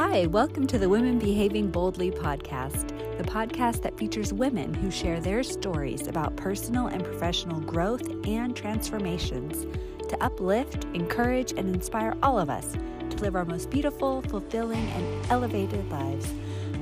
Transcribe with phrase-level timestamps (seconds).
[0.00, 2.86] Hi, welcome to the Women Behaving Boldly podcast,
[3.18, 8.54] the podcast that features women who share their stories about personal and professional growth and
[8.54, 9.66] transformations
[10.08, 12.74] to uplift, encourage, and inspire all of us
[13.10, 16.32] to live our most beautiful, fulfilling, and elevated lives.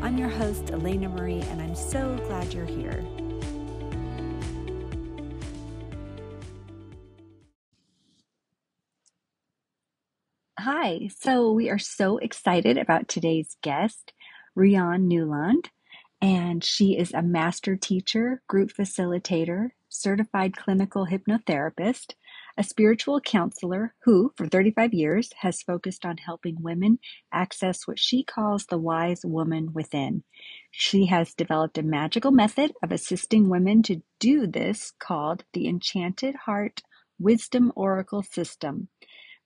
[0.03, 3.03] I'm your host, Elena Marie, and I'm so glad you're here.
[10.87, 14.13] Hi, so we are so excited about today's guest,
[14.57, 15.67] Rhianne Newlahnd,
[16.23, 22.13] and she is a master teacher, group facilitator, certified clinical hypnotherapist,
[22.57, 27.01] a spiritual counselor who, for 35 years, has focused on helping women
[27.33, 30.23] access what she calls the wise woman within.
[30.71, 36.37] She has developed a magical method of assisting women to do this called the Enchanted
[36.37, 36.83] Heart
[37.19, 38.87] Wisdom Oracle System.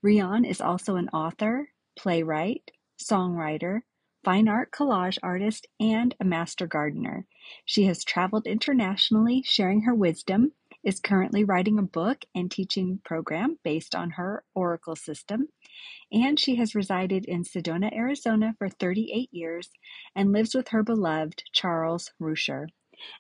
[0.05, 3.81] Rhianne is also an author, playwright, songwriter,
[4.25, 7.27] fine art collage artist, and a master gardener.
[7.67, 10.53] She has traveled internationally sharing her wisdom,
[10.83, 15.49] is currently writing a book and teaching program based on her oracle system,
[16.11, 19.69] and she has resided in Sedona, Arizona for 38 years
[20.17, 22.69] and lives with her beloved Charles Ruscher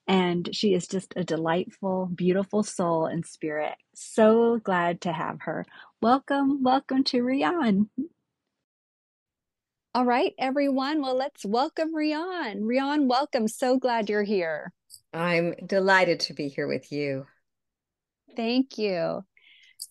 [0.06, 3.74] and she is just a delightful, beautiful soul and spirit.
[3.94, 5.64] So glad to have her.
[6.02, 7.88] Welcome, welcome to Rhianne.
[9.94, 11.02] All right, everyone.
[11.02, 12.62] Well, let's welcome Rhianne.
[12.62, 13.46] Rhianne, welcome.
[13.46, 14.72] So glad you're here.
[15.12, 17.26] I'm delighted to be here with you.
[18.34, 19.20] Thank you.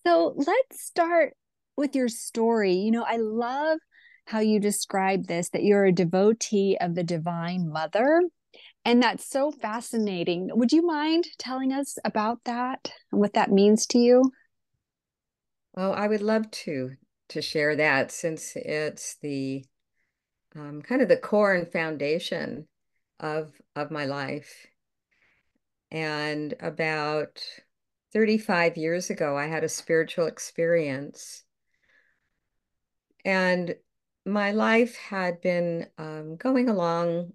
[0.04, 1.36] So let's start
[1.78, 2.74] with your story.
[2.74, 3.78] You know, I love
[4.26, 8.24] how you describe this that you're a devotee of the Divine Mother
[8.86, 10.50] and that's so fascinating.
[10.54, 14.32] Would you mind telling us about that and what that means to you?
[15.74, 16.98] Well, I would love to
[17.30, 19.66] to share that since it's the
[20.56, 22.68] um, kind of the core and foundation
[23.20, 24.68] of of my life.
[25.92, 27.44] And about
[28.14, 31.44] 35 years ago, I had a spiritual experience.
[33.26, 33.76] And
[34.26, 37.34] my life had been um, going along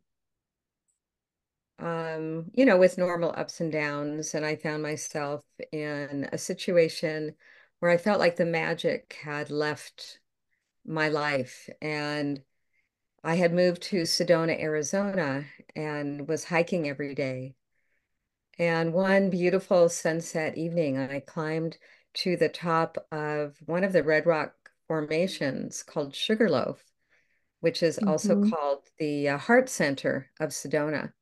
[1.78, 4.34] um, you know, with normal ups and downs.
[4.34, 5.42] And I found myself
[5.72, 7.34] in a situation
[7.80, 10.20] where I felt like the magic had left
[10.84, 11.68] my life.
[11.80, 12.42] And
[13.22, 17.54] I had moved to Sedona, Arizona, and was hiking every day.
[18.58, 21.78] And one beautiful sunset evening, I climbed
[22.14, 26.84] to the top of one of the Red Rock formations called Sugarloaf,
[27.60, 28.10] which is mm -hmm.
[28.10, 28.50] also mm-hmm.
[28.50, 31.12] called the uh, Heart Center of Sedona.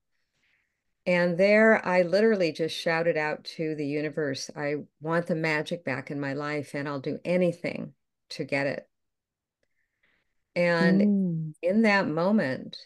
[1.04, 6.10] And there I literally just shouted out to the universe, I want the magic back
[6.10, 7.94] in my life and I'll do anything
[8.30, 8.88] to get it.
[10.54, 11.54] And mm.
[11.62, 12.76] in that moment,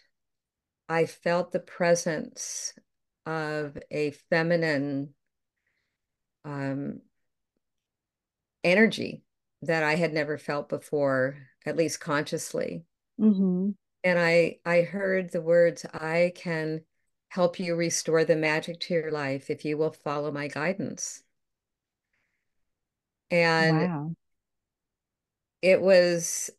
[0.89, 2.73] I felt the presence
[3.25, 5.13] of a feminine
[6.45, 7.01] um,
[8.63, 9.23] energy
[9.63, 12.85] that I had never felt before, at least consciously.
[13.19, 13.71] Mm-hmm.
[14.03, 16.81] And I I heard the words, I can
[17.29, 21.23] help you restore the magic to your life if you will follow my guidance.
[23.29, 24.11] And wow.
[25.61, 26.49] it was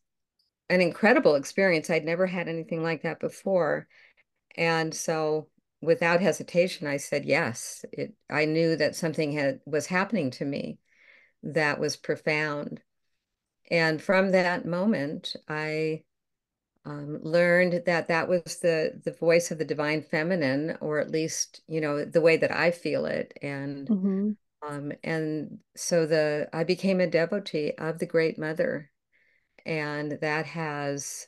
[0.69, 1.89] an incredible experience.
[1.89, 3.89] I'd never had anything like that before.
[4.57, 5.49] And so
[5.81, 7.85] without hesitation, I said yes.
[7.93, 10.79] It I knew that something had was happening to me
[11.43, 12.83] that was profound.
[13.71, 16.03] And from that moment, I
[16.89, 21.61] um, learned that that was the the voice of the divine feminine, or at least
[21.69, 24.31] you know the way that I feel it, and mm-hmm.
[24.67, 28.91] um, and so the I became a devotee of the Great Mother,
[29.67, 31.27] and that has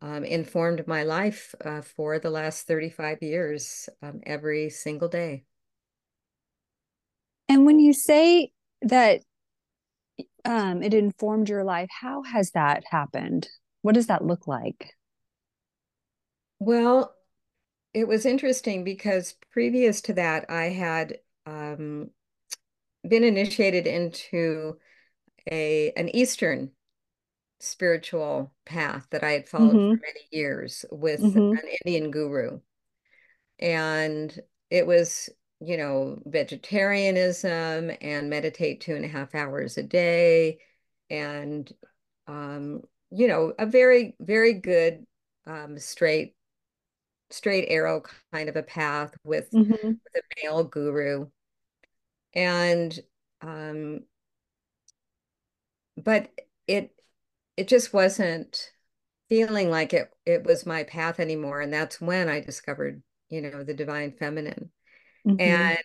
[0.00, 5.44] um, informed my life uh, for the last thirty five years, um, every single day.
[7.50, 9.20] And when you say that
[10.46, 13.46] um, it informed your life, how has that happened?
[13.86, 14.96] What does that look like?
[16.58, 17.14] Well,
[17.94, 22.10] it was interesting because previous to that, I had um,
[23.08, 24.78] been initiated into
[25.48, 26.72] a an Eastern
[27.60, 29.94] spiritual path that I had followed mm-hmm.
[29.94, 31.52] for many years with mm-hmm.
[31.56, 32.58] an Indian guru.
[33.60, 34.36] And
[34.68, 35.30] it was,
[35.60, 40.58] you know, vegetarianism and meditate two and a half hours a day
[41.08, 41.72] and
[42.26, 45.06] um, you know, a very, very good,
[45.46, 46.34] um, straight,
[47.30, 51.26] straight arrow kind of a path with, with a male guru.
[52.34, 52.98] And,
[53.40, 54.00] um,
[55.96, 56.30] but
[56.66, 56.92] it,
[57.56, 58.70] it just wasn't
[59.28, 61.60] feeling like it it was my path anymore.
[61.60, 64.70] And that's when I discovered, you know, the divine feminine.
[65.26, 65.40] Mm-hmm.
[65.40, 65.78] And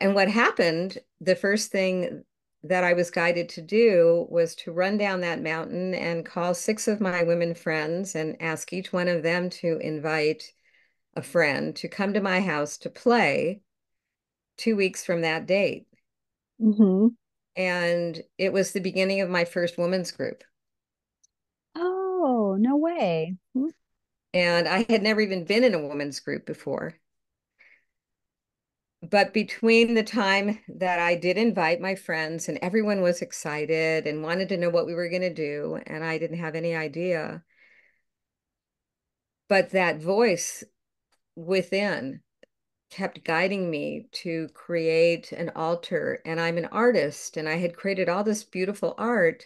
[0.00, 2.24] and what happened, the first thing
[2.64, 6.88] that I was guided to do was to run down that mountain and call six
[6.88, 10.50] of my women friends and ask each one of them to invite
[11.14, 13.60] a friend to come to my house to play
[14.56, 15.86] two weeks from that date.
[16.60, 17.08] Mm-hmm.
[17.56, 20.42] And it was the beginning of my first women's group.
[21.76, 23.36] Oh, no way.
[23.54, 23.68] Hmm.
[24.32, 26.94] And I had never even been in a women's group before.
[29.08, 34.22] But between the time that I did invite my friends and everyone was excited and
[34.22, 37.44] wanted to know what we were going to do, and I didn't have any idea.
[39.48, 40.64] But that voice
[41.36, 42.22] within
[42.90, 46.20] kept guiding me to create an altar.
[46.24, 49.44] And I'm an artist, and I had created all this beautiful art,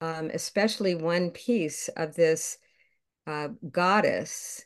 [0.00, 2.58] um, especially one piece of this
[3.26, 4.64] uh, goddess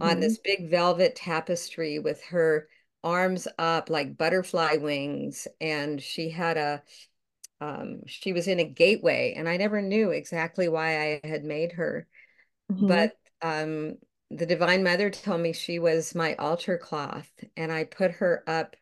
[0.00, 0.20] on Mm-hmm.
[0.20, 2.68] this big velvet tapestry with her
[3.04, 5.46] arms up like butterfly wings.
[5.60, 6.82] And she had a,
[7.60, 11.72] um, she was in a gateway, and I never knew exactly why I had made
[11.72, 12.06] her.
[12.70, 12.86] Mm-hmm.
[12.86, 13.96] But um,
[14.30, 18.76] the Divine Mother told me she was my altar cloth, and I put her up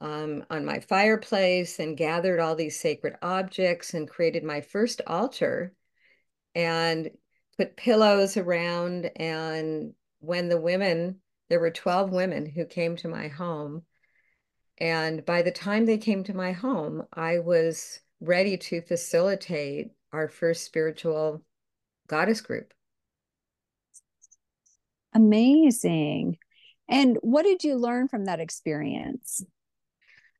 [0.00, 5.72] um, on my fireplace and gathered all these sacred objects and created my first altar
[6.54, 7.10] and
[7.56, 9.10] put pillows around.
[9.16, 13.82] And when the women, there were 12 women who came to my home,
[14.78, 20.28] and by the time they came to my home, I was ready to facilitate our
[20.28, 21.42] first spiritual
[22.08, 22.72] goddess group.
[25.14, 26.38] Amazing.
[26.88, 29.44] And what did you learn from that experience?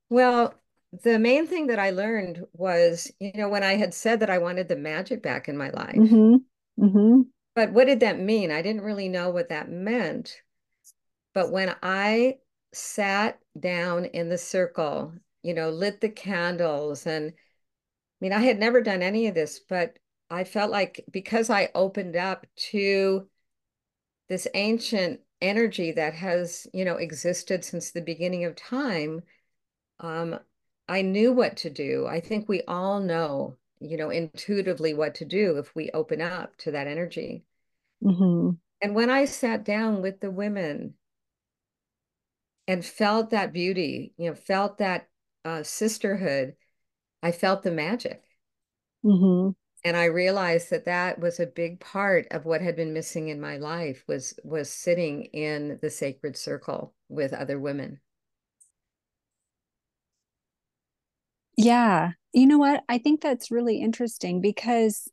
[0.09, 0.55] Well,
[1.03, 4.39] the main thing that I learned was, you know, when I had said that I
[4.39, 6.37] wanted the magic back in my life, Mm-hmm.
[6.85, 7.21] Mm-hmm.
[7.55, 8.51] but what did that mean?
[8.51, 10.41] I didn't really know what that meant.
[11.37, 12.39] But when I
[12.73, 15.13] sat down in the circle,
[15.43, 17.35] you know, lit the candles, and I
[18.23, 19.99] mean, I had never done any of this, but
[20.31, 23.29] I felt like because I opened up to
[24.31, 29.21] this ancient energy that has, you know, existed since the beginning of time,
[30.01, 30.39] um,
[30.89, 32.07] I knew what to do.
[32.07, 36.57] I think we all know, you know, intuitively what to do if we open up
[36.61, 37.45] to that energy.
[38.03, 38.53] Mm-hmm.
[38.81, 40.95] And when I sat down with the women
[42.69, 45.09] and felt that beauty, you know, felt that
[45.45, 46.55] uh, sisterhood,
[47.23, 48.23] I felt the magic.
[49.05, 49.51] Mm-hmm.
[49.85, 53.41] And I realized that that was a big part of what had been missing in
[53.41, 58.01] my life was was sitting in the sacred circle with other women.
[61.57, 62.13] Yeah.
[62.33, 62.83] You know what?
[62.89, 65.09] I think that's really interesting because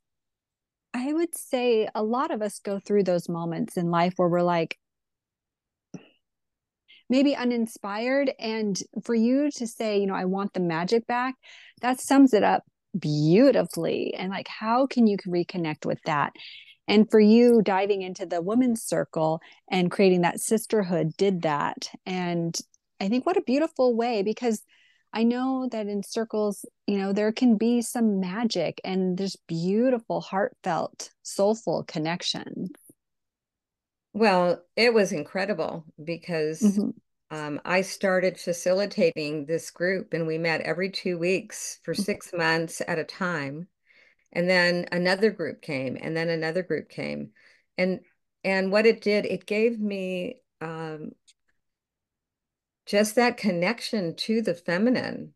[0.94, 4.42] I would say a lot of us go through those moments in life where we're
[4.42, 4.78] like,
[7.14, 8.32] maybe uninspired.
[8.40, 11.36] And for you to say, you know, I want the magic back,
[11.82, 12.64] that sums it up
[12.98, 14.16] beautifully.
[14.18, 16.34] And like, how can you reconnect with that?
[16.88, 21.88] And for you, diving into the women's circle and creating that sisterhood did that.
[22.08, 22.58] And
[23.00, 24.64] I think what a beautiful way because
[25.14, 30.20] I know that in circles, you know, there can be some magic and there's beautiful,
[30.20, 32.70] heartfelt, soulful connection.
[34.14, 36.90] Well, it was incredible because Mm-hmm.
[37.32, 42.82] um, I started facilitating this group and we met every two weeks for six months
[42.88, 43.68] at a time.
[44.34, 47.32] And then another group came and then another group came.
[47.78, 48.02] And
[48.44, 51.14] and what it did, it gave me um,
[52.86, 55.34] just that connection to the feminine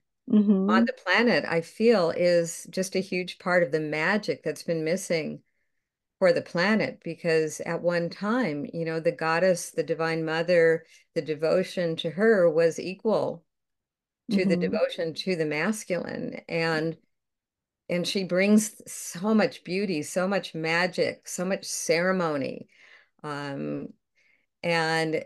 [0.67, 0.88] on Mm-hmm.
[0.88, 5.41] the planet, I feel is just a huge part of the magic that's been missing
[6.19, 11.21] for the planet because at one time, you know, the goddess, the divine mother, the
[11.21, 13.43] devotion to her was equal
[14.31, 14.57] to the Mm-hmm.
[14.57, 16.41] devotion to the masculine.
[16.50, 16.97] And
[17.89, 22.67] and she brings so much beauty, so much magic, so much ceremony.
[23.24, 23.89] Um,
[24.63, 25.25] and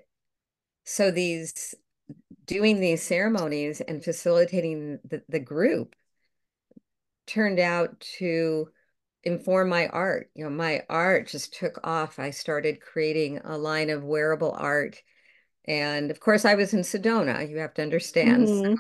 [0.86, 1.75] so these
[2.45, 5.95] doing these ceremonies and facilitating the, the group
[7.27, 8.69] turned out to
[9.23, 10.29] inform my art.
[10.35, 12.19] You know, my art just took off.
[12.19, 15.01] I started creating a line of wearable art.
[15.65, 18.47] And of course, I was in Sedona, you have to understand.
[18.47, 18.73] Mm-hmm.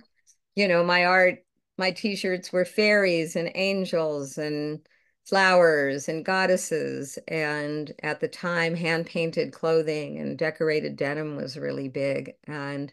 [0.55, 1.39] you know, my art,
[1.77, 4.79] my t-shirts were fairies and angels and
[5.25, 7.19] flowers and goddesses.
[7.27, 12.33] And at the time, hand-painted clothing and decorated denim was really big.
[12.47, 12.91] And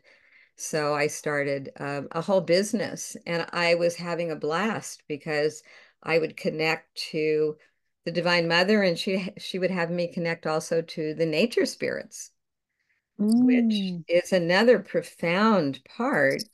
[0.57, 5.63] so I started uh, a whole business and I was having a blast because
[6.03, 7.59] I would connect to
[8.05, 12.33] the Divine Mother, and she she would have me connect also to the nature spirits,
[13.39, 16.45] which Mm, is another profound part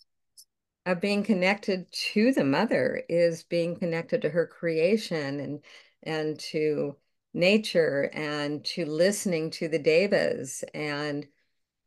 [0.87, 5.65] of being connected to the mother is being connected to her creation and
[6.03, 6.97] and to
[7.35, 11.27] nature and to listening to the devas and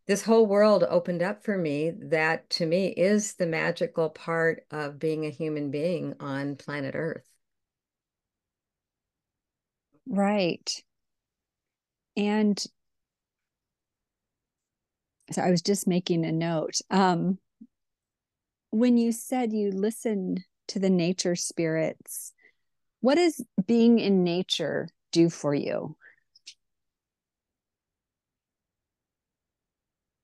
[0.07, 4.99] this whole world opened up for me that to me is the magical part of
[4.99, 7.29] being a human being on planet Earth.
[10.07, 10.83] Right.
[12.15, 12.61] And
[15.31, 16.79] so I was just making a note.
[16.89, 17.39] Um,
[18.71, 22.33] when you said you listened to the nature spirits,
[23.01, 25.95] what does being in nature do for you?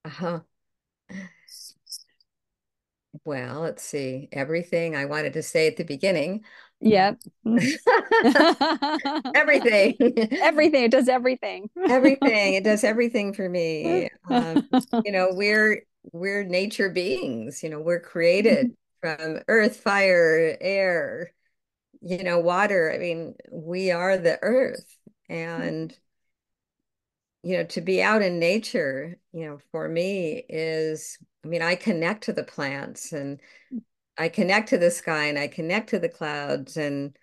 [0.06, 0.42] Uh-huh.
[3.26, 4.28] Well, let's see.
[4.32, 6.44] Everything I wanted to say at the beginning.
[6.84, 7.20] Yep.
[9.36, 9.96] Everything.
[10.42, 10.84] everything.
[10.84, 11.70] It does everything.
[11.88, 12.54] Everything.
[12.56, 14.10] It does everything for me.
[14.30, 14.68] Um,
[15.06, 21.34] you know, we're we're nature beings, you know, we're created from earth, fire, air,
[22.02, 22.92] you know, water.
[22.94, 24.98] I mean, we are the earth.
[25.30, 25.96] And,
[27.44, 31.76] you know, to be out in nature, you know, for me is, I mean, I
[31.76, 33.40] connect to the plants and
[34.18, 36.78] I connect to the sky and I connect to the clouds.
[36.78, 37.18] And,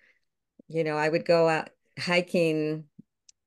[0.67, 1.69] you know, I would go out
[1.99, 2.85] hiking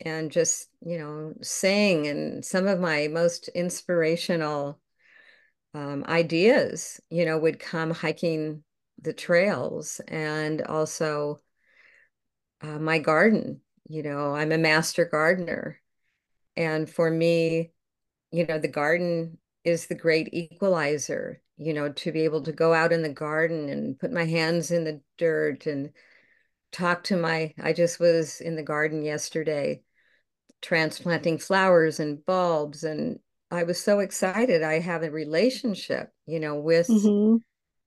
[0.01, 2.07] and just, you know, sing.
[2.07, 4.81] And some of my most inspirational
[5.75, 8.63] um, ideas, you know, would come hiking
[9.01, 11.41] the trails and also
[12.63, 13.61] uh, my garden.
[13.89, 15.81] You know, I'm a master gardener.
[16.57, 17.73] And for me,
[18.31, 22.75] you know, the garden is the great equalizer, you know, to be able to go
[22.75, 25.93] out in the garden and put my hands in the dirt and
[26.73, 29.83] talk to my, I just was in the garden yesterday
[30.63, 33.21] transplanting flowers and bulbs and
[33.51, 34.63] I was so excited.
[34.63, 37.37] I have a relationship, you know, with hmm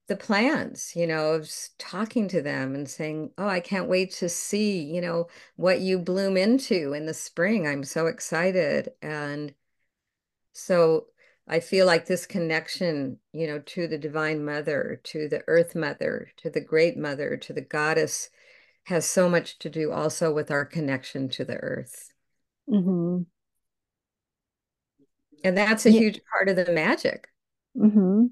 [0.08, 4.28] the plants, you know, of talking to them and saying, "Oh, I can't wait to
[4.28, 7.66] see, you know, what you bloom into in the spring.
[7.66, 9.54] I'm so excited." And
[10.52, 11.06] so
[11.48, 16.30] I feel like this connection, you know, to the Divine Mother, to the Earth Mother,
[16.36, 18.30] to the Great Mother, to the Goddess
[18.84, 22.12] has so much to do also with our connection to the earth.
[22.68, 23.24] hmm
[25.44, 26.00] And that's a Yeah.
[26.00, 27.28] huge part of the magic.
[27.74, 28.28] hmm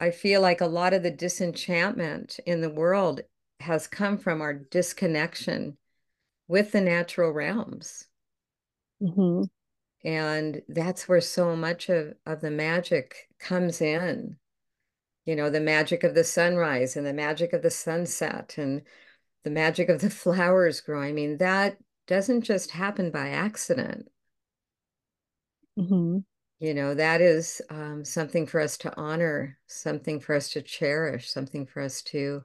[0.00, 3.20] I feel like a lot of the disenchantment in the world
[3.60, 5.78] has come from our disconnection
[6.48, 8.08] with the natural realms.
[9.00, 9.42] hmm
[10.04, 14.38] And that's where so much of, of the magic comes in.
[15.26, 18.82] You know, the magic of the sunrise and the magic of the sunset and
[19.44, 21.10] the magic of the flowers growing.
[21.10, 24.10] I mean, that doesn't just happen by accident.
[25.76, 26.18] hmm
[26.60, 31.30] You know, that is um, something for us to honor, something for us to cherish,
[31.30, 32.44] something for us to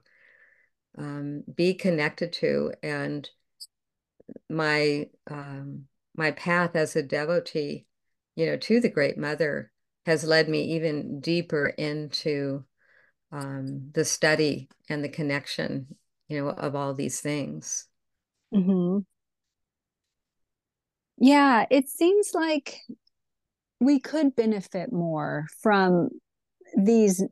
[0.98, 2.72] um, be connected to.
[2.82, 3.28] And
[4.48, 7.86] my um, my path as a devotee,
[8.36, 9.70] you know, to the Great Mother
[10.06, 12.64] has led me even deeper into
[13.32, 15.96] um, the study and the connection,
[16.28, 17.86] you know, of all these things.
[18.52, 18.98] hmm
[21.18, 22.80] Yeah, it seems like
[23.80, 26.10] we could benefit more from
[26.76, 27.22] these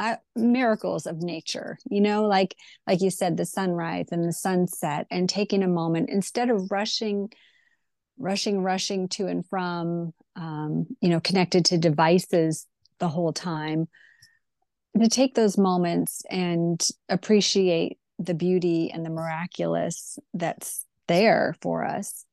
[0.00, 2.56] uh, miracles of nature you know like
[2.86, 7.30] like you said the sunrise and the sunset and taking a moment instead of rushing
[8.18, 12.66] rushing rushing to and from um, you know connected to devices
[12.98, 13.88] the whole time
[15.00, 22.24] to take those moments and appreciate the beauty and the miraculous that's there for us.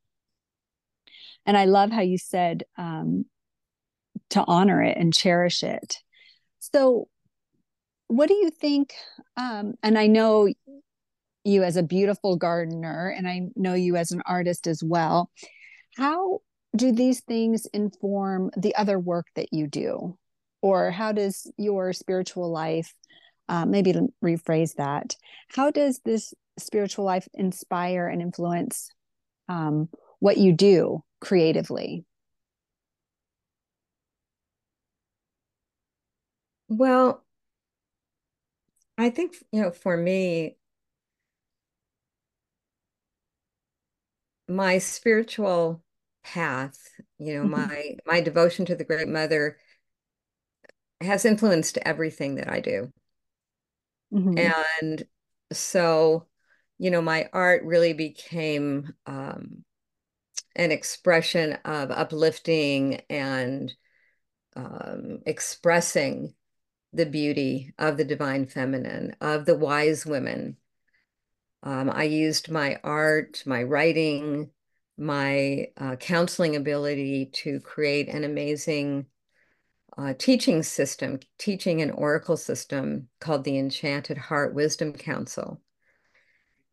[1.46, 3.26] And i love how you said um,
[4.30, 5.98] to honor it and cherish it.
[6.60, 7.08] So
[8.12, 8.94] what do you think
[9.38, 10.48] um, and i know
[11.46, 15.32] you as a beautiful gardener and i know you as an artist as well
[15.98, 16.42] how
[16.76, 20.18] do these things inform the other work that you do?
[20.62, 22.94] Or how does your spiritual life
[23.50, 23.94] uh, maybe
[24.24, 25.16] rephrase that
[25.50, 28.90] how does this spiritual life inspire and influence
[29.50, 32.06] um, what you do creatively?
[36.70, 37.26] Well,
[38.98, 40.58] I think, you know, for me,
[44.52, 45.84] my spiritual
[46.24, 46.78] path,
[47.18, 47.68] you know, mm-hmm.
[47.68, 49.58] my my devotion to the Great Mother
[51.00, 52.92] has influenced everything that I do.
[54.14, 54.38] Mm-hmm.
[54.38, 55.04] And
[55.52, 56.28] so,
[56.78, 59.64] you know, my art really became um,
[60.56, 63.74] an expression of uplifting and
[64.56, 66.34] um, expressing
[66.94, 70.58] the beauty of the divine feminine, of the wise women.
[71.64, 74.50] Um, I used my art, my writing,
[74.98, 79.06] my uh, counseling ability to create an amazing
[79.98, 85.62] uh, teaching system, teaching an oracle system called the Enchanted Heart Wisdom Council.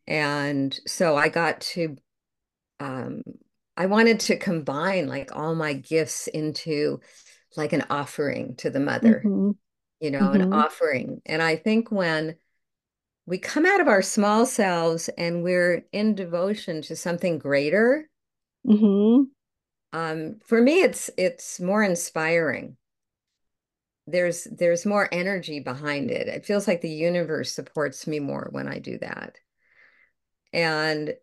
[0.06, 1.96] And so I got to,
[2.80, 3.22] um,
[3.76, 7.00] I wanted to combine like all my gifts into
[7.56, 9.50] like an offering to the mother, Mm-hmm.
[10.00, 10.52] you know, an Mm-hmm.
[10.52, 11.20] offering.
[11.26, 12.36] And I think when
[13.28, 18.08] we come out of our small selves and we're in devotion to something greater,
[18.66, 19.24] Mm-hmm.
[19.98, 22.76] um, for me, it's it's more inspiring.
[24.06, 26.26] There's there's more energy behind it.
[26.28, 29.36] It feels like the universe supports me more when I do that.
[30.52, 31.14] And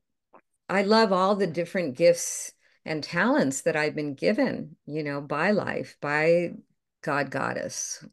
[0.70, 2.54] I love all the different gifts
[2.86, 6.52] and talents that I've been given, you know, by life, by
[7.02, 8.06] God Goddess,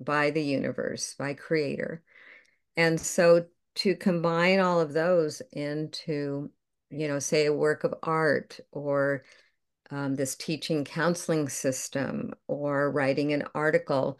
[0.00, 2.02] by the universe, by Creator.
[2.76, 6.50] And so to combine all of those into,
[6.90, 9.24] you know, say a work of art or
[9.90, 14.18] um, this teaching counseling system or writing an article,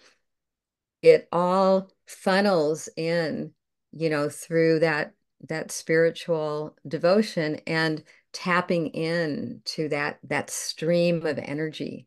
[1.03, 3.53] it all funnels in,
[3.93, 5.13] you know, through that
[5.49, 12.07] that spiritual devotion and tapping in to that that stream of energy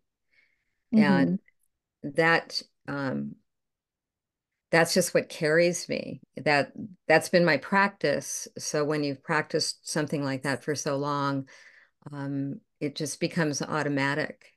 [0.94, 1.04] Mm-hmm.
[1.04, 1.40] and
[2.16, 3.36] that um
[4.72, 6.22] that's just what carries me.
[6.38, 6.72] That
[7.08, 8.48] that's been my practice.
[8.58, 11.48] So when you've practiced something like that for so long
[12.12, 14.54] um it just becomes automatic.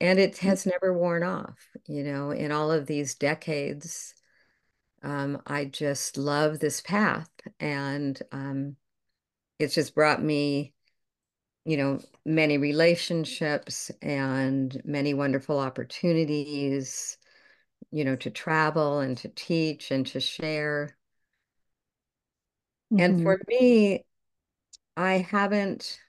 [0.00, 4.14] And it has never worn off you know in all of these decades
[5.02, 7.30] um I just love this path.
[7.58, 8.76] And um
[9.58, 10.74] it's just brought me
[11.64, 17.18] you know many relationships and many wonderful opportunities
[17.92, 20.96] you know, to travel and to teach and to share.
[22.98, 23.20] And Mm-hmm.
[23.20, 24.04] for me,
[24.96, 26.00] I haven't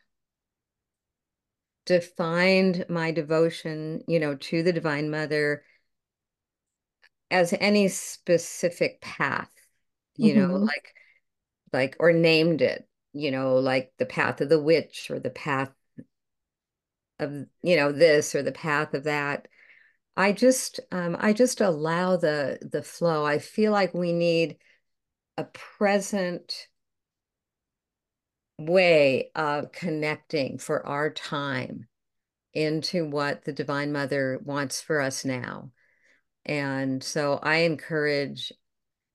[1.85, 5.63] defined my devotion, you know, to the Divine Mother
[7.29, 9.51] as any specific path,
[10.17, 10.67] you know, Mm-hmm.
[10.67, 10.93] like
[11.73, 15.71] like or named it, you know, like the path of the witch or the path
[17.19, 19.47] of, you know, this or the path of that.
[20.17, 23.25] I just um I just allow the the flow.
[23.25, 24.57] I feel like we need
[25.37, 26.67] a present
[28.57, 31.87] way of connecting for our time
[32.53, 35.71] into what the Divine Mother wants for us now.
[36.45, 38.51] And so I encourage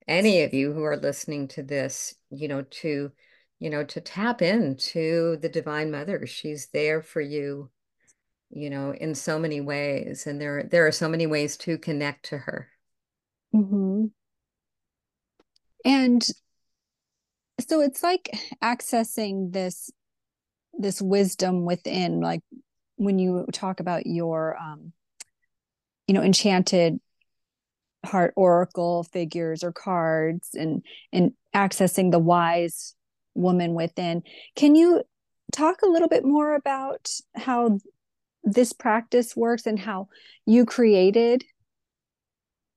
[0.07, 3.11] any of you who are listening to this, you know, to,
[3.59, 6.25] you know, to tap into the Divine Mother.
[6.25, 7.69] She's there for you,
[8.49, 10.27] you know, in so many ways.
[10.27, 12.69] And there, there are so many ways to connect to her.
[13.53, 14.05] Mm-hmm.
[15.85, 16.27] And
[17.67, 18.29] so it's like
[18.61, 19.89] accessing this
[20.79, 22.41] this wisdom within, like
[22.97, 24.93] when you talk about your um,
[26.07, 26.99] you know, enchanted
[28.05, 32.95] heart oracle figures or cards and and accessing the wise
[33.35, 34.23] woman within.
[34.55, 35.03] Can you
[35.51, 37.79] talk a little bit more about how
[38.47, 40.07] this practice works and how
[40.45, 41.43] you created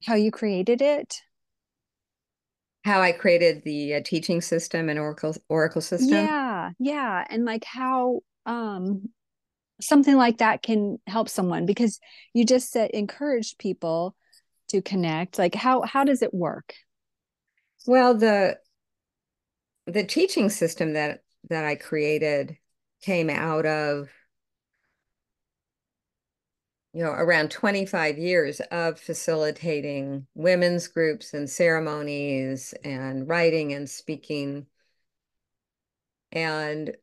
[0.06, 1.16] how you created it?
[2.84, 6.26] How I created the uh, teaching system and Oracle Oracle system.
[6.26, 9.10] Yeah, yeah, and like how um
[9.80, 12.00] something like that can help someone because
[12.34, 14.14] you just said encourage people
[14.68, 15.38] to connect.
[15.38, 16.74] Like how how does it work?
[17.86, 18.58] Well, the
[19.86, 22.58] the teaching system that that I created
[23.02, 24.08] came out of
[26.92, 34.66] you know around 25 years of facilitating women's groups and ceremonies and writing and speaking
[36.32, 36.96] and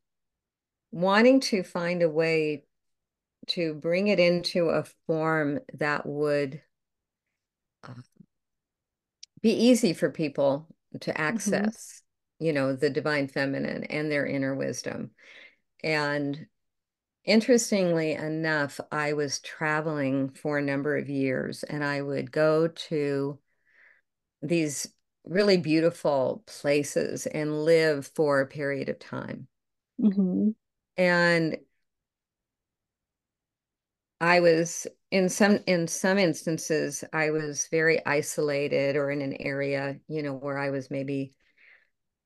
[0.91, 2.63] wanting to find a way
[3.47, 6.61] to bring it into a form that would
[7.83, 7.93] uh,
[9.41, 10.67] be easy for people
[11.01, 11.67] to Mm-hmm.
[11.69, 12.01] access
[12.39, 15.11] you know the divine feminine and their inner wisdom
[15.83, 16.47] and
[17.27, 23.37] Interestingly enough, I was traveling for a number of years and I would go to
[24.41, 24.87] these
[25.25, 29.49] really beautiful places and live for a period of time.
[30.01, 30.51] Mm-hmm.
[30.95, 31.57] And
[34.21, 39.99] I was in some in some instances I was very isolated or in an area,
[40.07, 41.33] you know, where I was maybe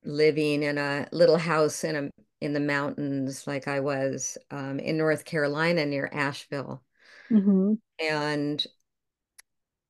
[0.04, 2.10] living in a little house in a
[2.42, 6.84] in the mountains like I was um, in North Carolina near Asheville.
[7.30, 7.74] Mm-hmm.
[8.00, 8.66] And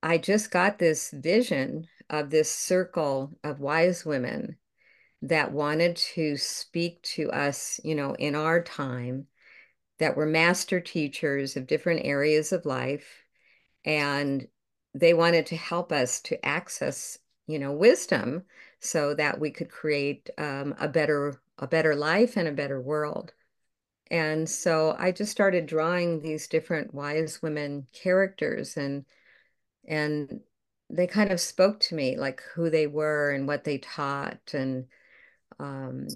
[0.03, 4.57] I just got this vision of this circle of wise women
[5.21, 9.27] that wanted to speak to us, you know, in our time,
[9.99, 13.23] that were master teachers of different areas of life.
[13.85, 14.47] And
[14.93, 18.43] they wanted to help us to access, you know, wisdom
[18.79, 23.33] so that we could create um, a better a better life and a better world.
[24.09, 29.05] And so I just started drawing these different wise women characters and
[29.87, 30.41] and
[30.89, 34.87] they kind of spoke to me like who they were and what they taught and
[35.59, 36.07] um,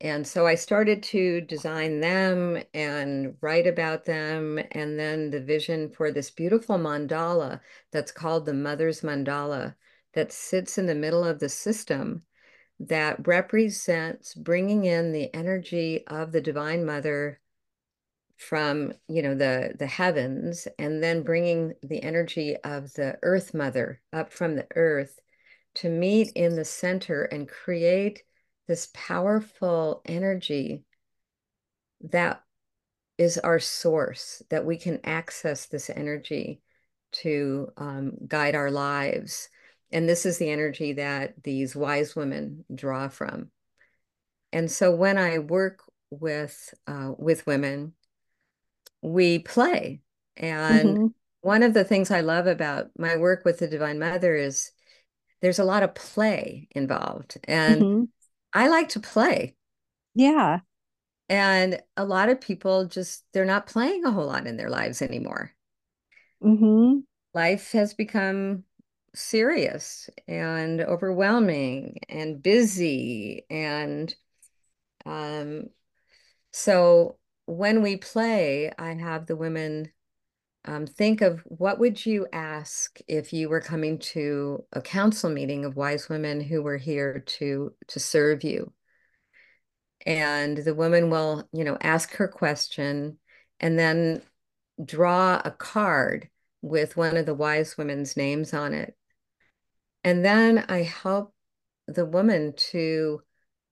[0.00, 4.60] and so I started to design them and write about them.
[4.72, 9.74] And then the vision for this beautiful mandala that's called the Mother's Mandala
[10.14, 12.22] that sits in the middle of the system
[12.80, 17.40] that represents bringing in the energy of the Divine Mother
[18.38, 24.00] from you know the the heavens and then bringing the energy of the earth mother
[24.12, 25.18] up from the earth
[25.74, 28.22] to meet in the center and create
[28.68, 30.84] this powerful energy
[32.00, 32.42] that
[33.18, 36.60] is our source that we can access this energy
[37.10, 39.48] to um, guide our lives
[39.92, 43.50] and this is the energy that these wise women draw from
[44.52, 47.92] and so when i work with uh, with women
[49.02, 50.00] we play.
[50.36, 51.06] And Mm-hmm.
[51.40, 54.70] one of the things I love about my work with the Divine Mother is
[55.40, 57.38] there's a lot of play involved.
[57.44, 58.04] And Mm-hmm.
[58.52, 59.56] I like to play.
[60.14, 60.60] Yeah.
[61.28, 65.02] And a lot of people just, they're not playing a whole lot in their lives
[65.02, 65.52] anymore.
[66.42, 67.00] Mm-hmm.
[67.34, 68.64] Life has become
[69.18, 73.44] serious and overwhelming and busy.
[73.50, 74.14] And
[75.04, 75.64] um,
[76.52, 79.90] so when we play, I have the women
[80.64, 85.64] um, think of what would you ask if you were coming to a council meeting
[85.64, 88.72] of wise women who were here to to serve you
[90.04, 93.18] and the woman will you know ask her question
[93.60, 94.20] and then
[94.84, 96.28] draw a card
[96.60, 98.94] with one of the wise women's names on it
[100.04, 101.34] and then i help
[101.86, 103.20] the woman to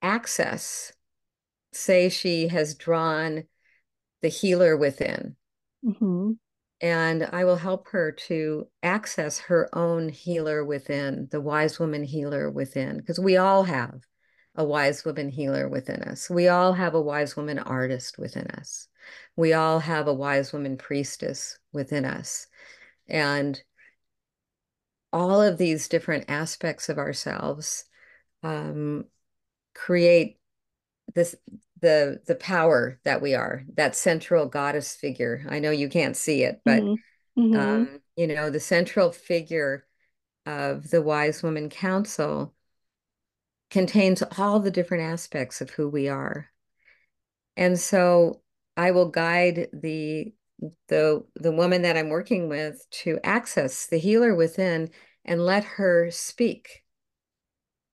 [0.03, 0.93] access
[1.73, 3.45] say she has drawn
[4.23, 5.37] the healer within
[5.85, 6.33] Mm-hmm.
[6.81, 12.51] and I will help her to access her own healer within, the wise woman healer
[12.51, 14.01] within, because we all have
[14.57, 16.29] a wise woman healer within us.
[16.29, 18.89] We all have a wise woman artist within us.
[19.37, 22.49] We all have a wise woman priestess within us.
[23.07, 23.63] And
[25.17, 27.85] all of these different aspects of ourselves
[28.43, 29.07] um,
[29.75, 30.39] create
[31.15, 31.35] this
[31.81, 35.47] the the power that we are, that central goddess figure.
[35.49, 37.43] I know you can't see it, but Mm-hmm.
[37.43, 37.57] Mm-hmm.
[37.59, 39.87] um, you know, the central figure
[40.47, 42.55] of the Wise Woman Council
[43.71, 46.49] contains all the different aspects of who we are.
[47.57, 48.43] And so
[48.77, 50.33] I will guide the
[50.89, 54.91] the the woman that I'm working with to access the healer within
[55.27, 56.85] and let her speak.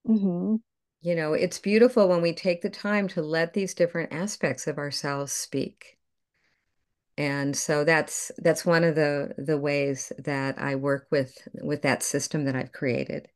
[0.08, 0.56] Mm-hmm.
[1.02, 4.78] You know, it's beautiful when we take the time to let these different aspects of
[4.78, 5.98] ourselves speak.
[7.18, 12.02] And so that's that's one of the the ways that I work with with that
[12.02, 13.28] system that I've created.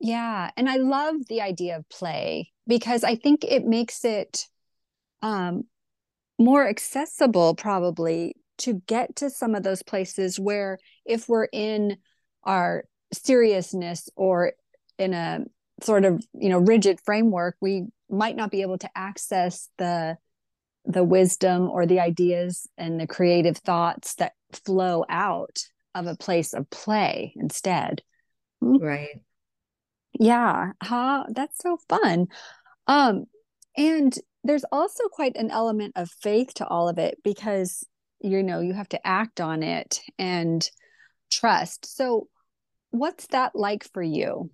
[0.00, 0.50] Yeah.
[0.56, 4.48] And I love the idea of play because I think it makes it
[5.22, 5.64] um,
[6.38, 11.98] more accessible, probably, to get to some of those places where if we're in
[12.44, 14.52] our seriousness or
[14.98, 15.40] in a
[15.82, 20.16] sort of you know rigid framework we might not be able to access the
[20.84, 24.32] the wisdom or the ideas and the creative thoughts that
[24.64, 25.58] flow out
[25.94, 28.02] of a place of play instead.
[28.60, 29.20] Right.
[30.18, 30.72] yeah.
[30.82, 32.26] Huh that's so fun.
[32.86, 33.24] Um
[33.76, 37.86] and there's also quite an element of faith to all of it because
[38.20, 40.00] you know you have to act on it.
[40.18, 40.68] And
[41.30, 42.28] trust so
[42.90, 44.50] what's that like for you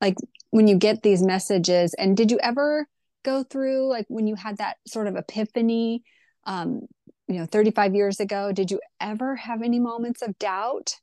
[0.00, 0.14] like
[0.50, 2.86] when you get these messages and did you ever
[3.24, 6.02] go through like when you had that sort of epiphany
[6.44, 6.82] um
[7.26, 10.94] you know 35 years ago did you ever have any moments of doubt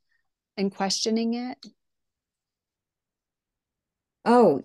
[0.58, 1.58] and questioning it
[4.26, 4.62] Oh,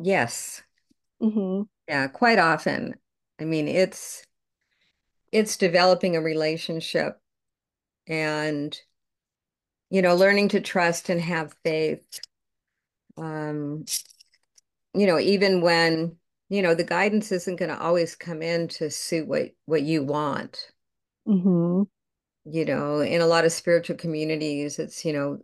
[0.00, 0.62] yes.
[1.20, 1.62] mm-hmm.
[1.88, 2.94] Yeah, quite often.
[3.40, 4.22] I mean, it's
[5.32, 7.20] it's developing a relationship
[8.08, 8.78] and
[9.90, 12.20] you know, learning to trust and have faith
[13.18, 13.84] um,
[14.94, 16.16] you know, even when,
[16.48, 20.02] you know, the guidance isn't going to always come in to suit what what you
[20.02, 20.72] want.
[21.26, 21.82] Mm-hmm.
[22.50, 25.38] You know, in a lot of spiritual communities, it's, you know,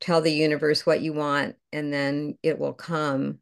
[0.00, 3.40] tell the universe what you want and then it will come.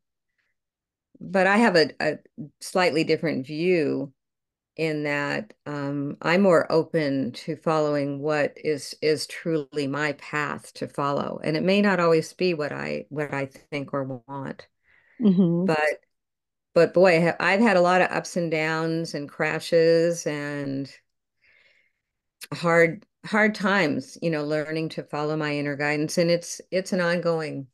[1.20, 2.18] But I have a, a
[2.60, 4.12] slightly different view
[4.78, 10.88] in that um, I'm more open to following what is is truly my path to
[10.88, 14.68] follow, and it may not always be what I what I think or want,
[15.20, 15.66] Mm-hmm.
[15.66, 16.00] but
[16.74, 20.90] but boy, I've had a lot of ups and downs and crashes and
[22.52, 27.00] hard hard times, you know, learning to follow my inner guidance, and it's it's an
[27.00, 27.66] ongoing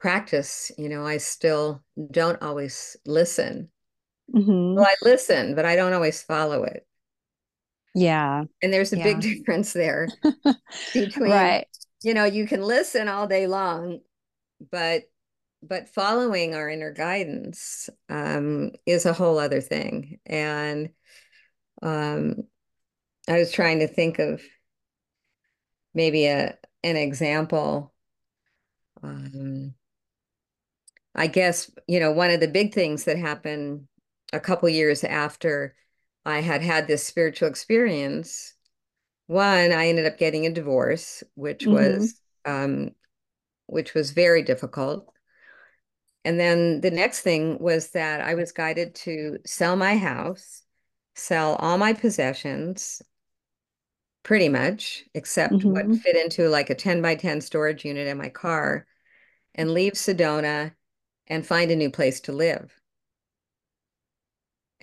[0.00, 0.72] practice.
[0.78, 3.70] You know, I still don't always listen.
[4.34, 4.74] Mm-hmm.
[4.74, 6.86] Well, I listen, but I don't always follow it.
[7.94, 8.44] Yeah.
[8.62, 10.08] And there's a big difference there
[10.92, 11.66] between, Right.
[12.02, 14.00] you know, you can listen all day long,
[14.70, 15.04] but
[15.62, 20.20] but following our inner guidance um, is a whole other thing.
[20.26, 20.90] And
[21.82, 22.44] um,
[23.28, 24.42] I was trying to think of
[25.94, 27.92] maybe a an example.
[29.02, 29.74] Um,
[31.14, 33.88] I guess, you know, one of the big things that happened
[34.36, 35.76] a couple years after
[36.26, 38.54] I had had this spiritual experience,
[39.28, 42.06] one, I ended up getting a divorce, which Mm-hmm.
[42.10, 42.92] was um,
[43.66, 45.12] which was very difficult.
[46.24, 50.62] And then the next thing was that I was guided to sell my house,
[51.14, 53.00] sell all my possessions,
[54.22, 55.96] pretty much, except what Mm-hmm.
[55.96, 58.86] fit into like a 10 by 10 storage unit in my car,
[59.54, 60.74] and leave Sedona
[61.28, 62.80] and find a new place to live.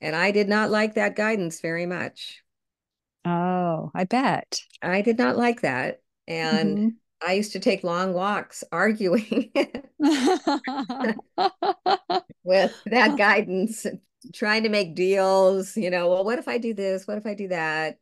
[0.03, 2.43] And I did not like that guidance very much.
[3.25, 4.61] Oh, I bet.
[4.81, 6.01] I did not like that.
[6.27, 6.89] And Mm-hmm.
[7.25, 9.51] I used to take long walks arguing
[12.43, 13.85] with that guidance,
[14.33, 17.07] trying to make deals, you know, well, what if I do this?
[17.07, 17.97] What if I do that?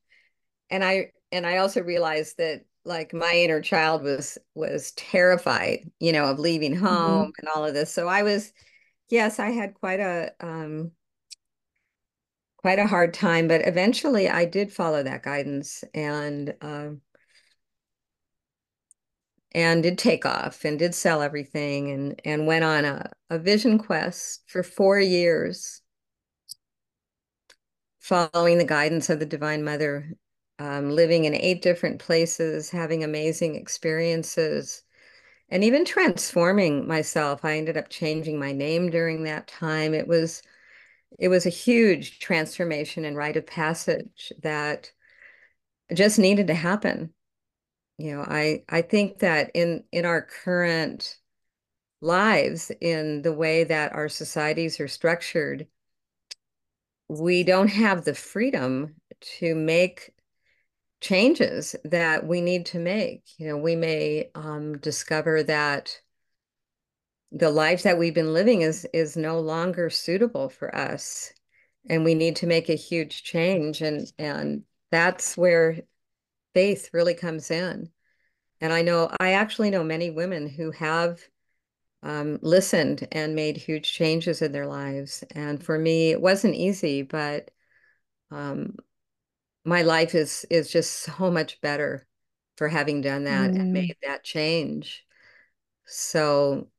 [0.69, 6.13] And I and I also realized that like my inner child was was terrified, you
[6.13, 7.15] know, of leaving Mm-hmm.
[7.15, 7.93] home and all of this.
[7.93, 8.53] So I was,
[9.09, 10.93] yes, I had quite a um
[12.61, 17.01] quite a hard time, but eventually I did follow that guidance and um
[19.53, 23.77] and did take off and did sell everything and and went on a, a vision
[23.77, 25.81] quest for four years
[27.99, 30.11] following the guidance of the Divine Mother,
[30.59, 34.83] um, living in eight different places, having amazing experiences,
[35.49, 37.45] and even transforming myself.
[37.45, 39.93] I ended up changing my name during that time.
[39.93, 40.43] It was
[41.19, 44.91] it was a huge transformation and rite of passage that
[45.93, 47.13] just needed to happen.
[47.97, 51.17] You know, I I think that in in our current
[52.01, 55.67] lives, in the way that our societies are structured,
[57.07, 58.95] we don't have the freedom
[59.39, 60.11] to make
[61.01, 63.23] changes that we need to make.
[63.37, 65.99] You know, we may um, discover that
[67.31, 71.33] the life that we've been living is is no longer suitable for us,
[71.89, 73.81] and we need to make a huge change.
[73.81, 75.79] And and that's where
[76.53, 77.89] faith really comes in.
[78.61, 81.21] And I know I actually know many women who have
[82.03, 85.23] um, listened and made huge changes in their lives.
[85.31, 87.51] And for me, it wasn't easy, but
[88.31, 88.75] um,
[89.65, 92.07] my life is is just so much better
[92.57, 93.73] for having done that and Mm-hmm.
[93.73, 95.05] made that change.
[95.85, 96.69] So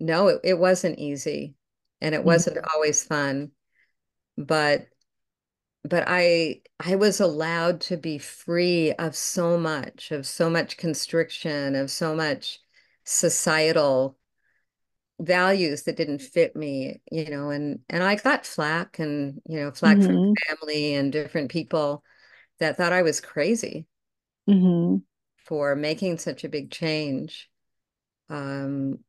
[0.00, 1.54] no, it, it wasn't easy
[2.00, 3.52] and it wasn't always fun,
[4.38, 4.88] but
[5.84, 11.74] but I I was allowed to be free of so much, of so much constriction,
[11.74, 12.60] of so much
[13.04, 14.18] societal
[15.20, 19.70] values that didn't fit me, you know, and and I got flack and, you know,
[19.72, 20.38] flack from Mm-hmm.
[20.48, 22.04] family and different people
[22.60, 23.86] that thought I was crazy
[24.48, 24.98] Mm-hmm.
[25.44, 27.50] for making such a big change.
[28.30, 29.00] Um,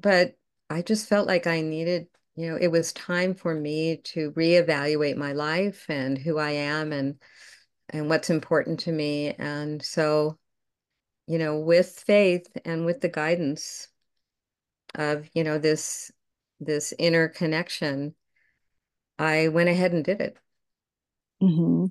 [0.00, 0.34] but
[0.70, 2.06] I just felt like I needed,
[2.36, 6.92] you know, it was time for me to reevaluate my life and who I am
[6.92, 7.16] and
[7.90, 9.32] and what's important to me.
[9.32, 10.38] And so,
[11.26, 13.88] you know, with faith and with the guidance
[14.94, 16.12] of, you know, this
[16.60, 18.14] this inner connection,
[19.18, 20.36] I went ahead and did it.
[21.42, 21.86] Mm-hmm.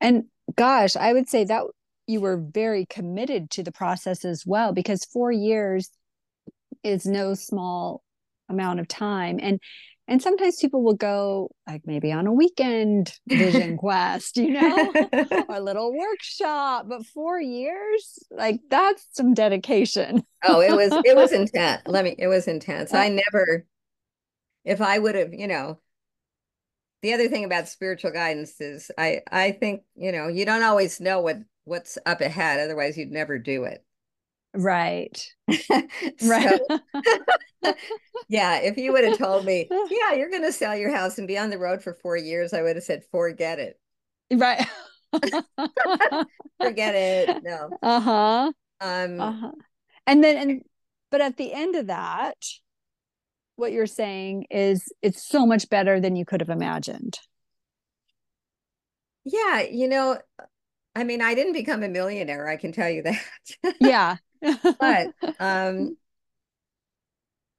[0.00, 0.24] And
[0.56, 1.64] gosh, I would say that
[2.06, 5.90] you were very committed to the process as well, because four years
[6.82, 8.02] is no small
[8.48, 9.38] amount of time.
[9.42, 9.60] And
[10.08, 14.92] And sometimes people will go like maybe on a weekend vision quest, you know,
[15.48, 20.24] a little workshop, but four years, like that's some dedication.
[20.44, 21.82] oh, it was it was intense.
[21.86, 22.92] Let me it was intense.
[22.94, 23.66] I never
[24.64, 25.80] if I would have, you know,
[27.02, 31.00] the other thing about spiritual guidance is I I think, you know, you don't always
[31.00, 33.84] know what what's up ahead, otherwise you'd never do it.
[34.54, 35.26] Right.
[36.22, 36.60] right.
[38.28, 41.26] yeah, if you would have told me, yeah, you're going to sell your house and
[41.26, 43.78] be on the road for 4 years, I would have said forget it.
[44.32, 44.66] Right.
[46.60, 47.42] forget it.
[47.42, 47.70] No.
[47.82, 48.52] Uh-huh.
[48.80, 49.52] Um uh-huh.
[50.06, 50.62] And then and
[51.10, 52.36] but at the end of that,
[53.56, 57.18] what you're saying is it's so much better than you could have imagined.
[59.24, 60.18] Yeah, you know,
[60.96, 63.22] I mean, I didn't become a millionaire, I can tell you that.
[63.80, 64.16] yeah.
[64.78, 65.96] But um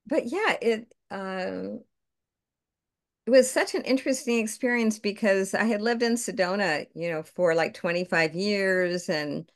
[0.08, 1.84] but yeah, it um
[3.26, 7.56] it was such an interesting experience because I had lived in Sedona, you know, for
[7.56, 9.50] like 25 years and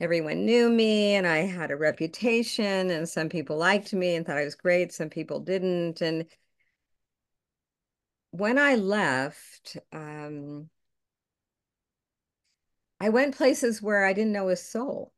[0.00, 4.36] everyone knew me and I had a reputation and some people liked me and thought
[4.38, 6.02] I was great, some people didn't.
[6.02, 6.26] And
[8.32, 10.68] when I left, um,
[12.98, 15.13] I went places where I didn't know a soul,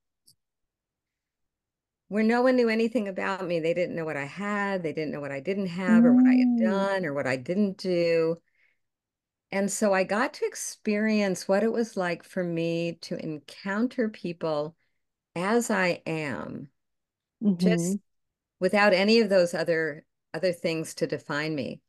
[2.09, 3.61] where no one knew anything about me.
[3.61, 6.27] They didn't know what I had, they didn't know what I didn't have, or what
[6.27, 6.57] I had Mm.
[6.57, 8.41] done, or what I didn't do.
[9.53, 14.77] And so I got to experience what it was like for me to encounter people
[15.37, 16.71] as I am,
[17.41, 17.57] Mhm.
[17.59, 17.99] just
[18.61, 21.83] without any of those other other things to define me.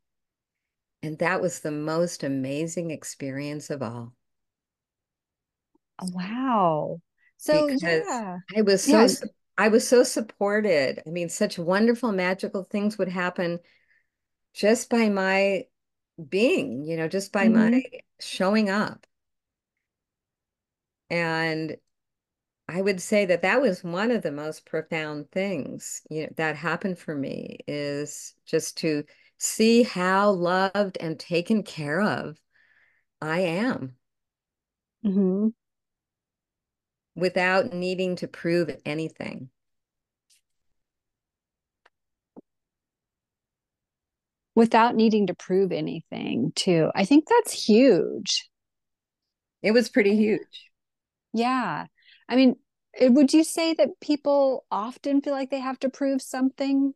[1.01, 4.13] And that was the most amazing experience of all
[6.01, 7.01] Wow.
[7.37, 8.39] So because yeah.
[8.55, 9.07] I was so.
[9.57, 11.01] I was so supported.
[11.05, 13.59] I mean, such wonderful magical things would happen
[14.53, 15.67] just by my
[16.29, 17.83] being, you know, just by my Mhm.
[18.19, 19.07] showing up.
[21.09, 21.77] And
[22.69, 26.55] I would say that that was one of the most profound things, you know, that
[26.57, 29.05] happened for me is just to
[29.39, 32.39] see how loved and taken care of
[33.21, 33.97] I am
[35.03, 35.51] Mhm.
[37.17, 39.49] Without needing to prove anything.
[44.55, 46.89] Without needing to prove anything, too.
[46.95, 48.49] I think that's huge.
[49.61, 50.71] It was pretty huge.
[51.33, 51.85] Yeah.
[52.29, 52.55] I mean,
[52.95, 56.93] eh, would you say that people often feel like they have to prove something?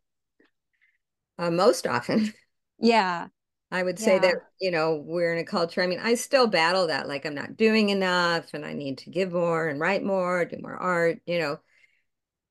[1.37, 2.33] Uh, most often,
[2.79, 3.27] Yeah.
[3.71, 4.19] I would say Yeah.
[4.19, 5.81] that, you know, we're in a culture.
[5.81, 9.09] I mean, I still battle that, like I'm not doing enough and I need to
[9.09, 11.59] give more and write more, do more art, you know,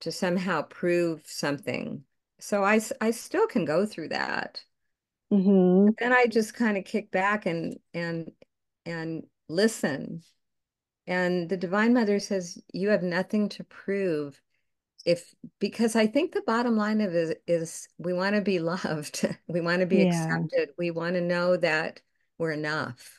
[0.01, 2.05] to somehow prove something.
[2.41, 4.65] So I, I still can go through that.
[5.31, 8.33] hmm Then I just kind of kick back and and
[8.87, 10.23] and listen.
[11.07, 14.41] And the Divine Mother says, you have nothing to prove
[15.05, 19.27] if because I think the bottom line of it is we want to be loved.
[19.49, 20.03] We want to be Yeah.
[20.03, 20.71] accepted.
[20.79, 22.01] We want to know that
[22.39, 23.19] we're enough.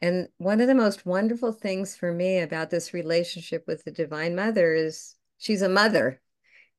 [0.00, 4.36] And one of the most wonderful things for me about this relationship with the Divine
[4.36, 6.20] Mother is she's a mother.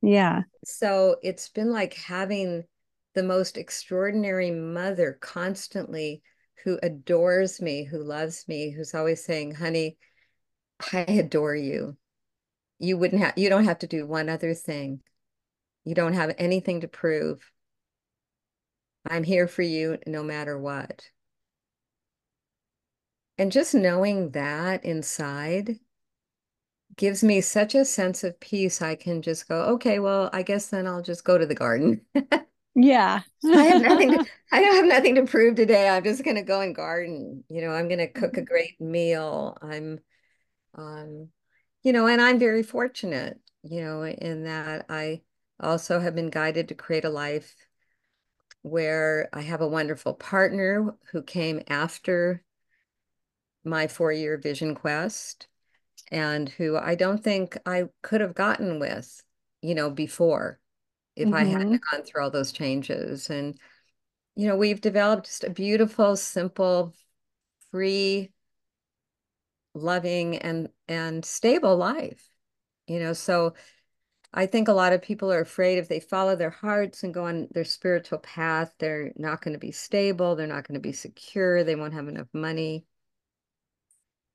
[0.02, 0.44] Yeah.
[0.64, 2.64] So it's been like having
[3.16, 6.22] the most extraordinary mother constantly
[6.64, 9.98] who adores me, who loves me, who's always saying, honey,
[10.94, 11.98] I adore you.
[12.80, 15.02] You wouldn't have, you don't have to do one other thing.
[15.84, 17.52] You don't have anything to prove.
[19.06, 21.10] I'm here for you no matter what.
[23.38, 25.80] And just knowing that inside
[26.98, 28.82] gives me such a sense of peace.
[28.82, 32.02] I can just go, okay, well, I guess then I'll just go to the garden.
[32.76, 33.22] Yeah.
[33.46, 35.90] I have nothing to, I don't have nothing to prove today.
[35.90, 37.44] I'm just gonna go and garden.
[37.50, 39.58] You know, I'm gonna cook a great meal.
[39.62, 40.00] I'm
[40.76, 41.30] um,
[41.84, 45.22] you know, and I'm very fortunate, you know, in that I
[45.60, 47.56] also have been guided to create a life
[48.62, 52.44] where I have a wonderful partner who came after
[53.64, 55.48] my four-year vision quest
[56.12, 59.24] and who I don't think I could have gotten with,
[59.62, 60.60] you know, before
[61.16, 63.30] if I hmm hadn't gone through all those changes.
[63.30, 63.60] And
[64.36, 66.94] you know, we've developed just a beautiful, simple,
[67.72, 68.32] free,
[69.74, 72.28] loving, and and stable life.
[72.88, 73.54] You know, so
[74.34, 77.26] I think a lot of people are afraid if they follow their hearts and go
[77.26, 80.92] on their spiritual path, they're not going to be stable, they're not going to be
[80.92, 82.86] secure, they won't have enough money.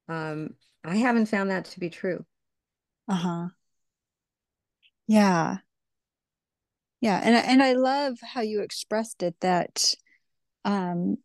[0.09, 0.51] Um,
[0.85, 2.25] I haven't found that to be true.
[3.09, 3.49] Uh-huh.
[5.07, 5.59] Yeah.
[7.01, 7.21] Yeah.
[7.23, 9.95] And and I love how you expressed it that
[10.65, 11.19] um,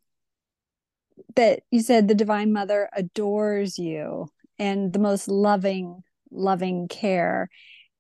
[1.36, 4.30] that you said the Divine Mother adores you
[4.60, 7.50] and the most loving, loving care,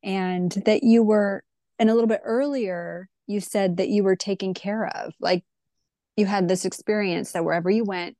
[0.03, 1.43] and that you were,
[1.79, 5.13] and a little bit earlier, you said that you were taken care of.
[5.19, 5.43] Like
[6.17, 8.17] you had this experience that wherever you went,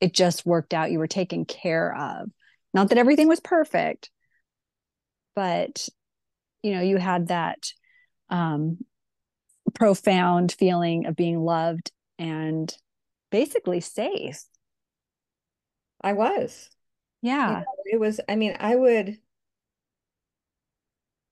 [0.00, 0.90] it just worked out.
[0.90, 2.28] You were taken care of.
[2.74, 4.10] Not that everything was perfect,
[5.34, 5.88] but
[6.62, 7.72] you know, you had that
[8.30, 8.78] um,
[9.74, 12.72] profound feeling of being loved and
[13.30, 14.44] basically safe.
[16.02, 16.68] I was.
[17.22, 17.46] Yeah.
[17.46, 19.18] You know, it was, I mean, I would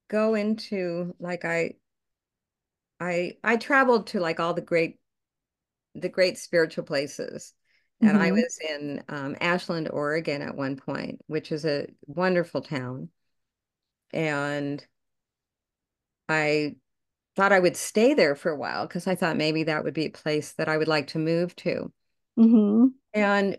[0.08, 1.74] go into like I
[3.00, 4.98] I I traveled to like all the great
[5.94, 7.54] the great spiritual places.
[8.02, 8.32] And I Mm-hmm.
[8.32, 13.10] was in um, Ashland, Oregon at one point, which is a wonderful town.
[14.12, 14.86] And
[16.30, 16.76] I
[17.36, 20.06] thought I would stay there for a while because I thought maybe that would be
[20.06, 21.92] a place that I would like to move to.
[22.38, 22.88] Mm-hmm.
[23.14, 23.56] And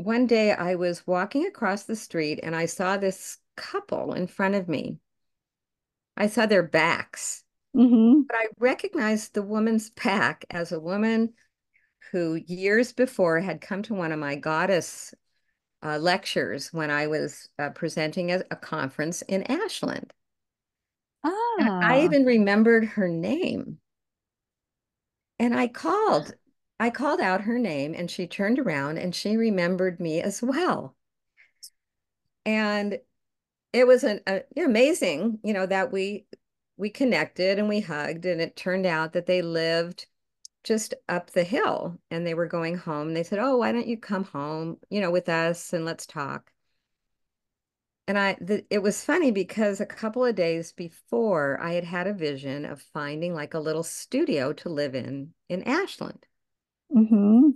[0.00, 4.54] one day I was walking across the street and I saw this couple in front
[4.54, 4.98] of me.
[6.16, 7.42] I saw their backs,
[7.76, 8.22] Mm-hmm.
[8.28, 11.34] but I recognized the woman's back as a woman
[12.12, 15.14] who years before had come to one of my goddess
[15.82, 20.12] uh, lectures when I was uh, presenting at a conference in Ashland.
[21.58, 22.00] And I Ah.
[22.00, 23.78] even remembered her name.
[25.40, 26.34] And I called,
[26.80, 30.96] I called out her name and she turned around and she remembered me as well.
[32.46, 32.98] And
[33.72, 36.26] it was an a, amazing, you know, that we
[36.78, 40.06] we connected and we hugged and it turned out that they lived
[40.64, 43.14] just up the hill and they were going home.
[43.14, 46.52] They said, "Oh, why don't you come home, you know, with us and let's talk."
[48.08, 52.06] And I, the, it was funny because a couple of days before, I had had
[52.06, 56.26] a vision of finding like a little studio to live in in Ashland.
[56.94, 57.50] Mm-hmm.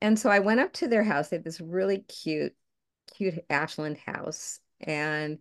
[0.00, 1.28] And so I went up to their house.
[1.28, 2.54] They had this really cute,
[3.14, 4.60] cute Ashland house.
[4.80, 5.38] And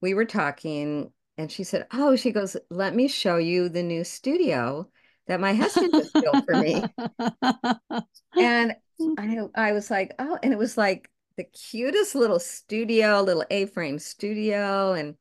[0.00, 4.04] we were talking, and she said, Oh, she goes, Let me show you the new
[4.04, 4.88] studio
[5.26, 6.82] that my husband just built for me.
[8.36, 8.74] And
[9.18, 13.98] I I was like, oh, and it was like the cutest little studio, little A-frame
[13.98, 14.92] studio.
[14.92, 15.16] And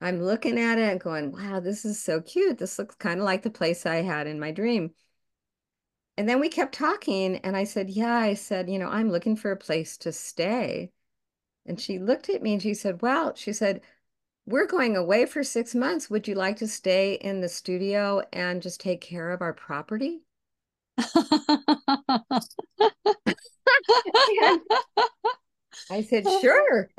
[0.00, 2.58] I'm looking at it and going, wow, this is so cute.
[2.58, 4.92] This looks kind of like the place I had in my dream.
[6.18, 9.36] And then we kept talking, and I said, Yeah, I said, you know, I'm looking
[9.36, 10.90] for a place to stay.
[11.64, 13.82] And she looked at me and she said, Well, she said,
[14.44, 16.10] We're going away for six months.
[16.10, 20.22] Would you like to stay in the studio and just take care of our property?
[25.90, 26.90] I said, Sure.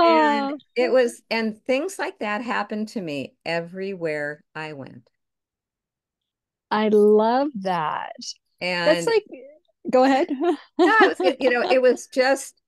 [0.00, 5.08] And oh, it was, and things like that happened to me everywhere I went.
[6.70, 8.16] I love that.
[8.60, 9.24] And that's like,
[9.90, 10.28] go ahead.
[10.84, 12.60] no, it was, you know, it was just,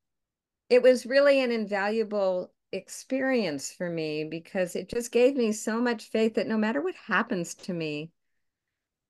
[0.70, 6.11] it was really an invaluable experience for me because it just gave me so much
[6.11, 8.11] faith that no matter what happens to me,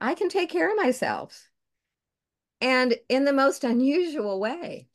[0.01, 1.51] I can take care of myself
[2.63, 4.89] and in the most unusual way.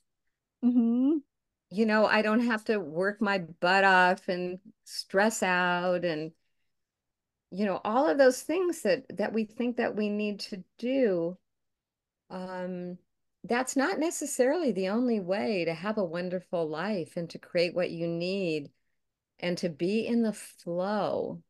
[0.61, 1.21] hmm
[1.69, 6.31] You know, I don't have to work my butt off and stress out and
[7.51, 11.37] you know all of those things that that we think that we need to do
[12.29, 12.97] um
[13.43, 17.91] that's not necessarily the only way to have a wonderful life and to create what
[17.91, 18.71] you need
[19.39, 21.43] and to be in the flow.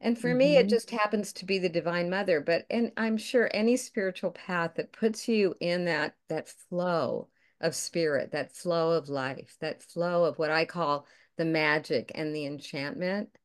[0.00, 3.16] And for me it hmm just happens to be the divine mother but and i'm
[3.16, 7.28] sure any spiritual path that puts you in that that flow
[7.60, 11.06] of spirit that flow of life that flow of what i call
[11.38, 13.36] the magic and the enchantment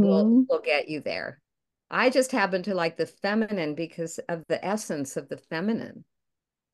[0.00, 1.40] will hmm will get you there.
[1.90, 6.04] I just happen to like the feminine because of the essence of the feminine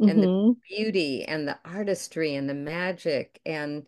[0.06, 3.86] and the hmm beauty and the artistry and the magic and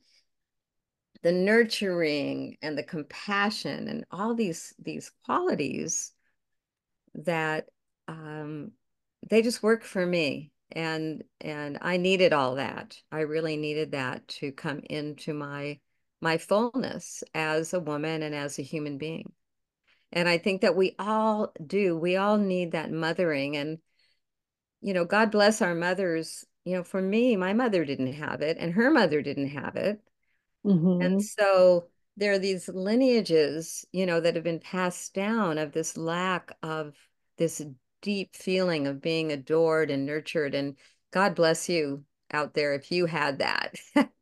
[1.23, 6.13] the nurturing and the compassion and all these these qualities
[7.15, 7.69] that
[8.09, 8.73] um,
[9.29, 12.97] they just work for me and and I needed all that.
[13.11, 15.79] I really needed that to come into my
[16.21, 19.33] my fullness as a woman and as a human being.
[20.13, 21.97] And I think that we all do.
[21.97, 23.57] We all need that mothering.
[23.57, 23.79] And,
[24.81, 26.45] you know, God bless our mothers.
[26.65, 30.01] You know, for me, my mother didn't have it and her mother didn't have it.
[31.01, 35.73] And hmm so there are these lineages, you know, that have been passed down of
[35.73, 36.95] this lack of
[37.39, 37.63] this
[38.03, 40.55] deep feeling of being adored and nurtured.
[40.55, 40.77] And
[41.11, 43.75] God bless you out there if you had that.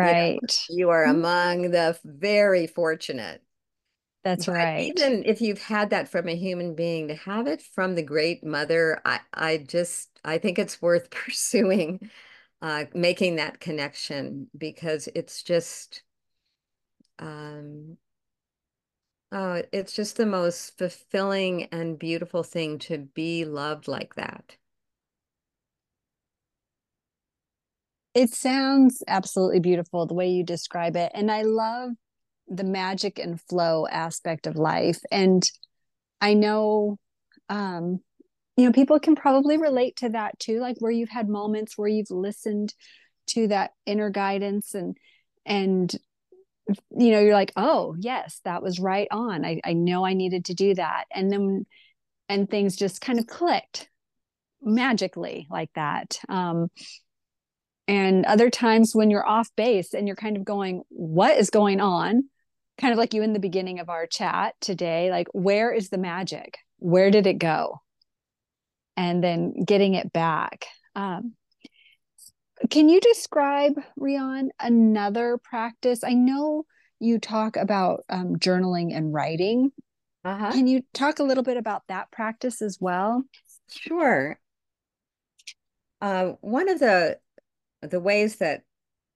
[0.00, 0.68] You know, Right.
[0.68, 3.42] you are among the very fortunate.
[4.24, 5.00] That's But right.
[5.00, 8.44] even if you've had that from a human being, to have it from the great
[8.44, 12.10] mother, I, I just I think it's worth pursuing,
[12.62, 16.02] uh, making that connection because it's just
[17.18, 17.96] um
[19.30, 24.56] oh, it's just the most fulfilling and beautiful thing to be loved like that.
[28.16, 31.12] It sounds absolutely beautiful the way you describe it.
[31.14, 31.90] And I love
[32.48, 34.98] the magic and flow aspect of life.
[35.10, 35.46] And
[36.18, 36.98] I know,
[37.50, 38.00] um,
[38.56, 41.90] you know, people can probably relate to that too, like where you've had moments where
[41.90, 42.72] you've listened
[43.26, 44.96] to that inner guidance and,
[45.44, 45.94] and,
[46.96, 49.44] you know, you're like, oh, yes, that was right on.
[49.44, 51.04] I, I know I needed to do that.
[51.14, 51.66] And then,
[52.30, 53.90] and things just kind of clicked
[54.62, 56.18] magically like that.
[56.30, 56.68] Um,
[57.88, 61.80] and other times when you're off base and you're kind of going, what is going
[61.80, 62.24] on?
[62.78, 65.98] Kind of like you in the beginning of our chat today, like, where is the
[65.98, 66.58] magic?
[66.78, 67.80] Where did it go?
[68.96, 70.66] And then getting it back.
[70.94, 71.34] Um,
[72.70, 76.02] can you describe, Rhianne, another practice?
[76.02, 76.64] I know
[76.98, 79.70] you talk about um, journaling and writing.
[80.24, 80.50] Uh-huh.
[80.52, 83.22] Can you talk a little bit about that practice as well?
[83.70, 84.38] Sure.
[86.00, 87.18] Uh, one of the
[87.86, 88.62] the ways that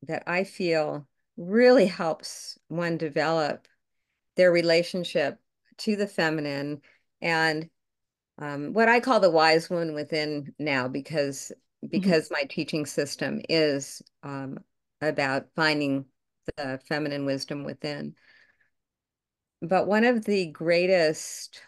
[0.03, 1.07] that I feel
[1.37, 3.67] really helps one develop
[4.37, 5.39] their relationship
[5.79, 6.81] to the feminine
[7.21, 7.69] and
[8.41, 11.53] um, what I call the wise woman within now, because
[11.87, 12.35] because mm-hmm.
[12.35, 14.59] my teaching system is um,
[15.03, 16.07] about finding
[16.57, 18.15] the feminine wisdom within.
[19.63, 21.61] But one of the greatest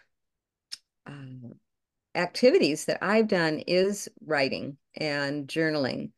[1.05, 1.49] uh,
[2.15, 6.11] activities that I've done is writing and journaling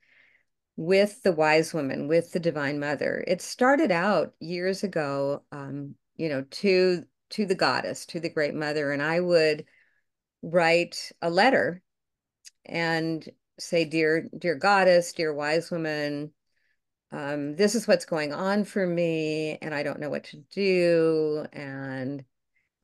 [0.78, 3.24] with the wise woman, with the divine mother.
[3.28, 8.54] It started out years ago, um, you know, to to the goddess, to the great
[8.54, 9.66] mother, and I would
[10.42, 11.82] write a letter
[12.66, 13.28] and
[13.60, 16.34] say, "Dear, dear goddess, dear wise woman,
[17.12, 21.46] um, this is what's going on for me, and I don't know what to do,
[21.54, 22.26] and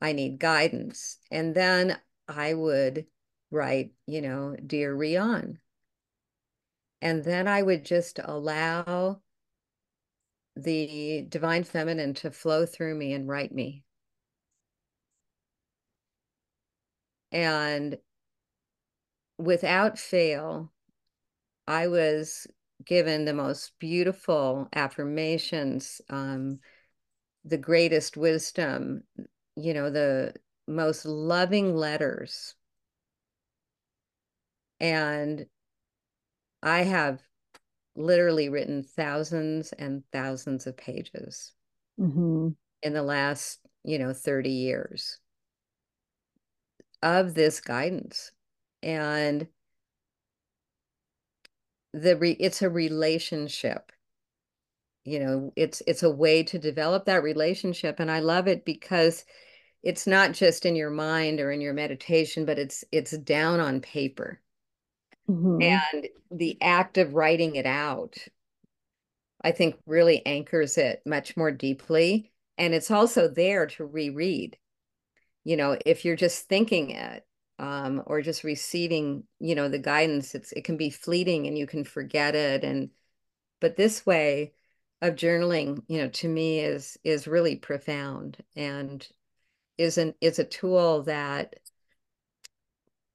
[0.02, 3.08] I need guidance." And then I would
[3.52, 5.60] write, you know, dear Rhianne,
[7.02, 9.22] and then I would just allow
[10.56, 13.84] the divine feminine to flow through me and write me.
[17.32, 17.98] And
[19.38, 20.72] without fail,
[21.68, 22.48] I was
[22.86, 26.60] given the most beautiful affirmations, um,
[27.46, 29.04] the greatest wisdom,
[29.56, 30.34] you know, the
[30.68, 32.56] most loving letters.
[34.80, 35.46] And
[36.64, 37.22] I have
[37.96, 41.54] literally written thousands and thousands of pages
[42.00, 42.50] mm-hmm.
[42.82, 45.20] in the last, you know, 30 years
[47.02, 48.32] of this guidance.
[48.84, 49.48] And
[51.94, 53.92] the re- it's a relationship
[55.04, 59.26] you know it's it's a way to develop that relationship and i love it because
[59.84, 63.82] it's not just in your mind or in your meditation but it's it's down on
[63.82, 64.40] paper
[65.30, 65.62] Mm-hmm.
[65.62, 68.18] And the act of writing it out,
[69.44, 72.32] I think, really anchors it much more deeply.
[72.58, 74.58] And it's also there to reread.
[75.44, 77.26] You know, if you're just thinking it
[77.58, 81.66] um, or just receiving, you know, the guidance, it's it can be fleeting and you
[81.66, 82.64] can forget it.
[82.64, 82.90] And
[83.60, 84.54] but this way
[85.02, 89.08] of journaling, you know, to me is is really profound and
[89.78, 91.56] is an is a tool that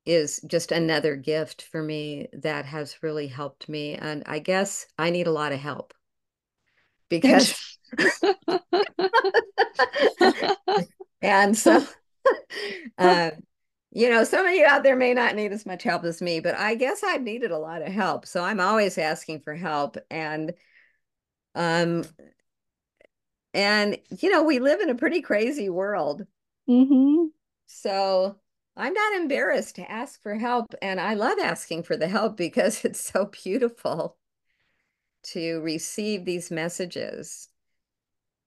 [0.07, 3.94] is just another gift for me that has really helped me.
[3.94, 5.92] And I guess I need a lot of help
[7.09, 7.78] because,
[11.22, 11.84] and so,
[12.98, 13.30] uh,
[13.90, 16.40] you know, some of you out there may not need as much help as me,
[16.40, 18.26] but I guess I've needed a lot of help.
[18.26, 19.96] So I'm always asking for help.
[20.11, 20.52] And,
[21.54, 22.04] um,
[23.54, 26.26] and, you know, we live in a pretty crazy world.
[26.68, 27.28] Mm-hmm.
[27.66, 28.36] So,
[28.76, 30.74] I'm not embarrassed to ask for help.
[30.82, 34.16] And I love asking for the help because it's so beautiful
[35.24, 37.48] to receive these messages.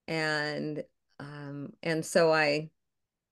[0.06, 0.84] And
[1.18, 2.70] um, and so I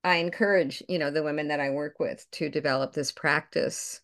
[0.05, 4.01] I encourage, you know, the women that I work with to develop this practice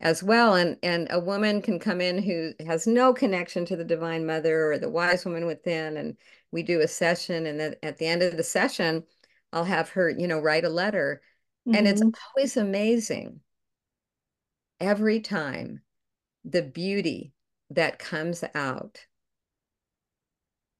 [0.00, 0.54] as well.
[0.54, 4.72] And and a woman can come in who has no connection to the Divine Mother
[4.72, 6.16] or the wise woman within, and
[6.52, 7.46] we do a session.
[7.46, 9.04] And then at the end of the session,
[9.52, 11.22] I'll have her, you know, write a letter
[11.74, 12.10] and it's mm-hmm.
[12.36, 13.40] always amazing
[14.80, 15.80] every time
[16.44, 17.32] the beauty
[17.70, 19.04] that comes out,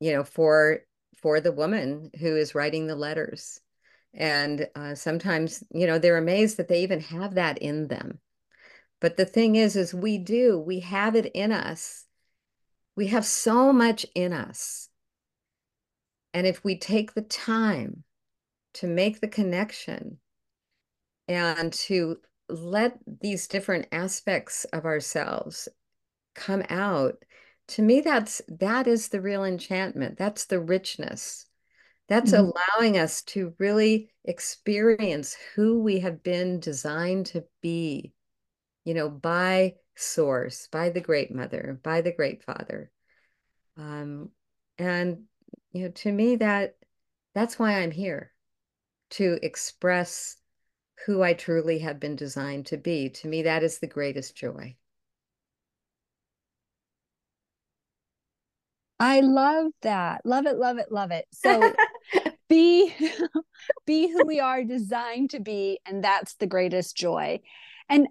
[0.01, 0.81] you know, for
[1.17, 3.61] for the woman who is writing the letters.
[4.15, 8.21] And uh, sometimes, you know, they're amazed that they even have that in them.
[9.01, 12.07] But the thing is, is we do, we have it in us.
[12.97, 14.89] We have so much in us.
[16.33, 18.05] And if we take the time
[18.75, 20.19] to make the connection
[21.29, 22.19] and to
[22.49, 25.69] let these different aspects of ourselves
[26.35, 27.17] come out,
[27.69, 30.17] to me, that's that is the real enchantment.
[30.17, 31.47] That's the richness.
[32.09, 32.51] That's mm-hmm.
[32.79, 38.13] allowing us to really experience who we have been designed to be,
[38.85, 42.93] you know, by source, by the great mother, by the great father.
[43.77, 44.31] Um,
[44.79, 45.25] and
[45.73, 46.77] you know, to me that
[47.35, 48.33] that's why I'm here
[49.11, 50.37] to express
[51.07, 53.09] who I truly have been designed to be.
[53.11, 54.77] To me, that is the greatest joy.
[58.99, 60.23] I love that.
[60.25, 61.27] Love it, love it, love it.
[61.33, 61.73] So
[62.49, 62.93] be
[63.87, 67.41] be who we are designed to be and that's the greatest joy.
[67.89, 68.09] And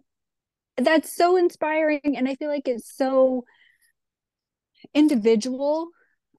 [0.77, 3.43] that's so inspiring and I feel like it's so
[4.93, 5.89] individual.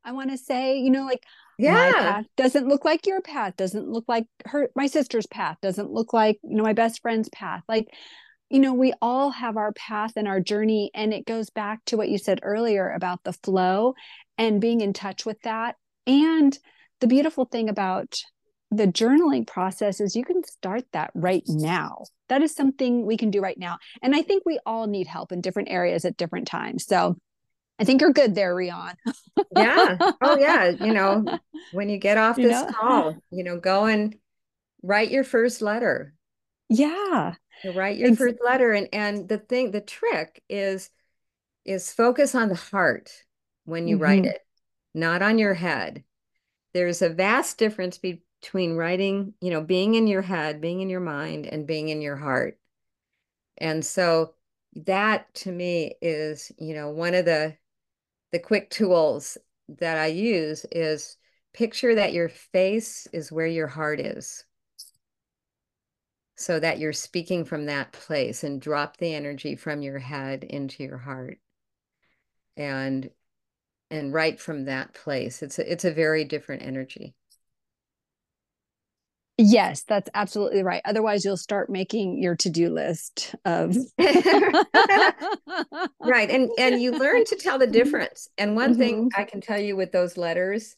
[0.05, 1.25] I want to say, you know, like
[1.59, 2.23] yeah.
[2.37, 6.39] doesn't look like your path, doesn't look like her my sister's path, doesn't look like,
[6.43, 7.63] you know, my best friend's path.
[7.69, 7.89] Like
[8.51, 10.91] you know, we all have our path and our journey.
[10.95, 13.95] And it goes back to what you said earlier about the flow
[14.39, 15.77] and being in touch with that.
[16.07, 16.57] And
[17.01, 18.21] the beautiful thing about
[18.71, 22.05] the journaling process is you can start that right now.
[22.29, 23.79] That is something we can do right now.
[24.03, 26.85] And I think we all need help in different areas at different times.
[26.85, 27.17] So
[27.79, 28.97] I think you're good there, Rhianne.
[29.55, 29.97] yeah.
[30.21, 30.71] Oh, yeah.
[30.71, 31.25] You know,
[31.73, 32.73] when you get off this you know?
[32.73, 34.17] call, you know, go and
[34.83, 36.15] write your first letter.
[36.69, 37.35] Yeah.
[37.63, 38.73] You write your first letter.
[38.73, 40.91] And and the thing, the trick is
[41.65, 43.11] is focus on the heart
[43.65, 44.03] when you mm-hmm.
[44.03, 44.41] write it,
[44.95, 46.05] not on your head.
[46.73, 51.01] There's a vast difference between writing, you know, being in your head, being in your
[51.01, 52.59] mind, and being in your heart.
[53.59, 54.35] And so
[54.85, 57.57] that to me is, you know, one of the
[58.33, 61.17] the quick tools that I use is
[61.53, 64.45] picture that your face is where your heart is.
[66.37, 70.83] So that you're speaking from that place and drop the energy from your head into
[70.83, 71.39] your heart.
[72.57, 73.11] And
[73.91, 75.43] and write from that place.
[75.43, 77.15] It's a, it's a very different energy.
[79.39, 80.81] Yes, that's absolutely right.
[80.87, 84.65] Otherwise, you'll start making your to-do list of right,
[86.31, 88.29] and and you learn to tell the difference.
[88.39, 88.81] And one mm-hmm.
[88.81, 90.77] thing I can tell you with those letters,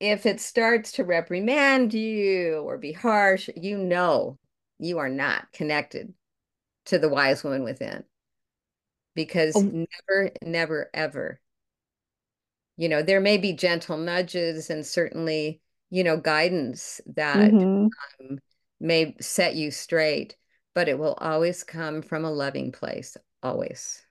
[0.00, 4.38] if it starts to reprimand you or be harsh, you know
[4.78, 6.14] you are not connected
[6.86, 8.04] to the wise woman within,
[9.14, 9.60] because oh.
[9.60, 11.40] never, never, ever
[12.78, 15.60] you know there may be gentle nudges and certainly
[15.90, 17.88] you know guidance that mm-hmm.
[18.30, 18.38] um,
[18.80, 20.36] may set you straight
[20.74, 24.02] but it will always come from a loving place always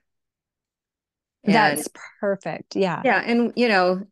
[1.44, 1.88] and, that's
[2.20, 4.04] perfect yeah yeah and you know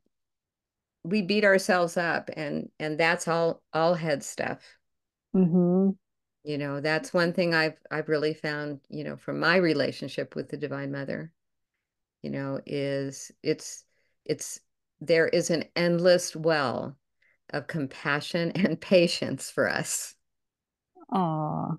[1.04, 4.60] we beat ourselves up and and that's all all head stuff
[5.34, 5.90] mm-hmm.
[6.44, 10.48] you know that's one thing i've i've really found you know from my relationship with
[10.48, 11.32] the divine mother
[12.22, 13.84] you know is it's
[14.24, 14.60] it's
[15.00, 16.96] there is an endless well
[17.50, 20.14] of compassion and patience for us.
[21.12, 21.72] Aw.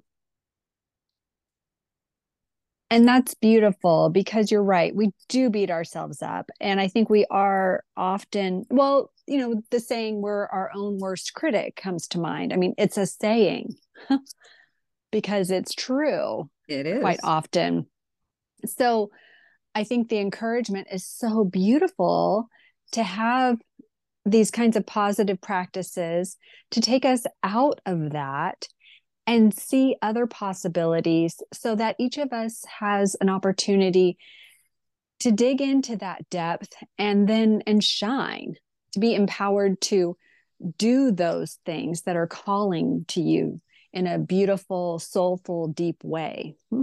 [2.91, 4.95] And that's beautiful because you're right.
[4.95, 6.49] We do beat ourselves up.
[6.61, 11.33] And I think we are often, well, you know, the saying we're our own worst
[11.33, 12.53] critic comes to mind.
[12.53, 13.75] I mean, it's a saying
[15.11, 16.49] because it's true.
[16.67, 17.01] It is.
[17.01, 17.87] Quite often.
[18.65, 19.09] So
[19.73, 22.47] I think the encouragement is so beautiful
[22.91, 23.57] to have
[24.25, 26.37] these kinds of positive practices
[26.71, 28.67] to take us out of that
[29.27, 34.17] and see other possibilities so that each of us has an opportunity
[35.19, 38.55] to dig into that depth and then and shine
[38.91, 40.17] to be empowered to
[40.77, 43.61] do those things that are calling to you
[43.93, 46.81] in a beautiful soulful deep way hmm?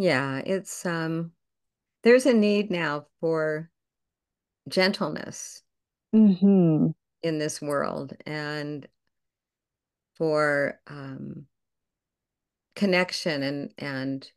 [0.00, 1.32] Yeah, it's um
[2.04, 3.68] there's a need now for
[4.68, 5.62] gentleness
[6.14, 6.88] mm-hmm.
[7.22, 8.86] in this world and
[10.16, 11.46] for um
[12.74, 14.30] connection and and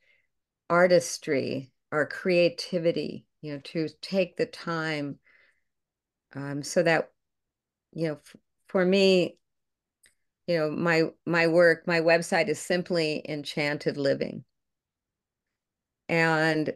[0.70, 5.20] artistry or creativity, you know, to take the time
[6.36, 7.12] um so that
[7.94, 8.20] you know
[8.68, 9.38] for me
[10.48, 14.46] you know my my work my website is simply enchanted living
[16.12, 16.74] and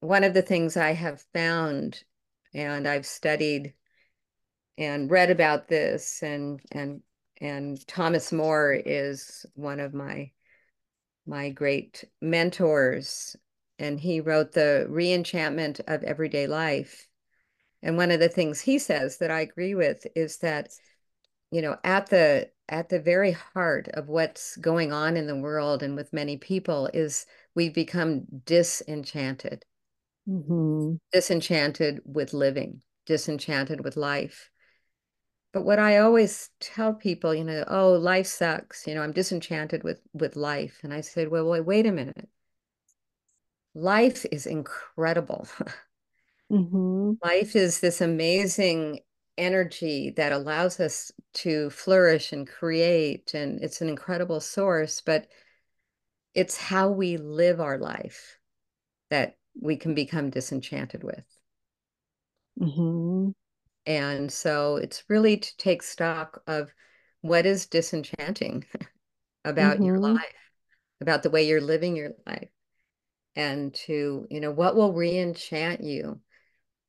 [0.00, 2.04] one of the things I have found,
[2.52, 3.72] and I've studied
[4.78, 7.02] and read about this and and
[7.40, 10.30] and Thomas Moore is one of my
[11.26, 13.36] my great mentors
[13.78, 17.06] and he wrote the reenchantment of everyday life.
[17.80, 20.70] And one of the things he says that I agree with is that
[21.50, 25.82] you know at the at the very heart of what's going on in the world
[25.82, 29.64] and with many people is we've become disenchanted.
[30.28, 30.96] Mm-hmm.
[31.10, 34.50] disenchanted with living disenchanted with life
[35.52, 38.86] but what I always tell people, you know, oh, life sucks.
[38.86, 40.80] You know, I'm disenchanted with with life.
[40.82, 42.28] And I said, well, wait, wait a minute.
[43.74, 45.46] Life is incredible.
[46.50, 47.12] Mm-hmm.
[47.22, 49.00] life is this amazing
[49.36, 55.28] energy that allows us to flourish and create, and it's an incredible source, but
[56.34, 58.38] it's how we live our life
[59.10, 61.24] that we can become disenchanted with.
[62.60, 63.30] Mm-hmm.
[63.88, 66.70] And so it's really to take stock of
[67.22, 68.66] what is disenchanting
[69.46, 69.84] about mm-hmm.
[69.84, 70.20] your life,
[71.00, 72.50] about the way you're living your life,
[73.34, 76.20] and to, you know, what will re-enchant you.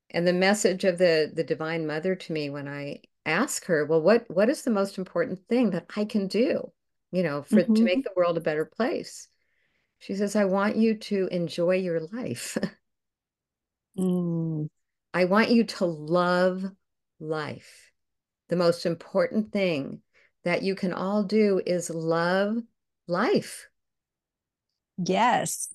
[0.10, 4.02] And the message of the the Divine Mother to me when I ask her, well,
[4.02, 6.70] what what is the most important thing that I can do,
[7.14, 7.76] you know, for mm-hmm.
[7.76, 9.30] to make the world a better place?
[10.00, 12.58] She says, I want you to enjoy your life.
[13.98, 14.68] mm.
[15.14, 16.66] I want you to love
[17.20, 17.92] life.
[18.50, 20.02] The most important thing
[20.44, 22.58] that you can all do is love
[23.08, 23.68] life.
[24.98, 25.70] Yes.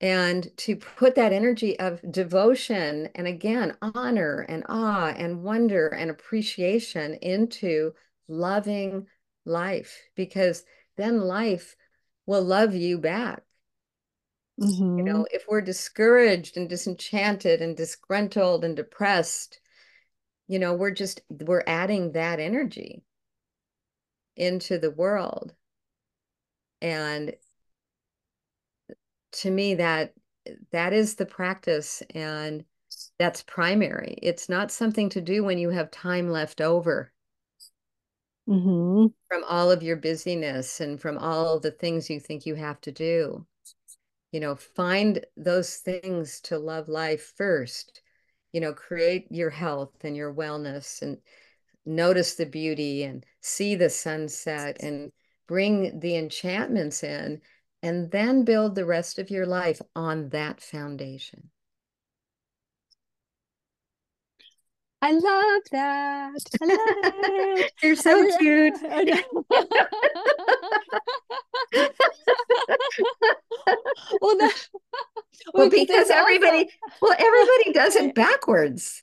[0.00, 6.10] And to put that energy of devotion and again, honor and awe and wonder and
[6.10, 7.92] appreciation into
[8.28, 9.06] loving
[9.44, 10.64] life, because
[10.96, 11.76] then life
[12.26, 13.42] will love you back.
[14.60, 14.98] Mm-hmm.
[14.98, 19.60] You know, if we're discouraged and disenchanted and disgruntled and depressed,
[20.48, 23.02] you know we're just we're adding that energy
[24.36, 25.54] into the world.
[26.82, 27.34] And
[29.32, 30.14] to me that
[30.70, 32.64] that is the practice and
[33.18, 34.18] that's primary.
[34.22, 37.12] It's not something to do when you have time left over.
[38.48, 39.06] Mm-hmm.
[39.28, 42.92] from all of your busyness and from all the things you think you have to
[42.92, 43.44] do.
[44.30, 48.02] You know find those things to love life first
[48.56, 51.18] you know create your health and your wellness and
[51.84, 55.12] notice the beauty and see the sunset and
[55.46, 57.42] bring the enchantments in
[57.82, 61.50] and then build the rest of your life on that foundation
[65.02, 66.40] I love that.
[66.62, 66.78] I love
[67.28, 67.72] it.
[67.82, 68.74] You're so cute.
[74.20, 74.68] well, that,
[75.54, 76.70] well, because everybody, also...
[77.02, 79.02] well, everybody does it backwards.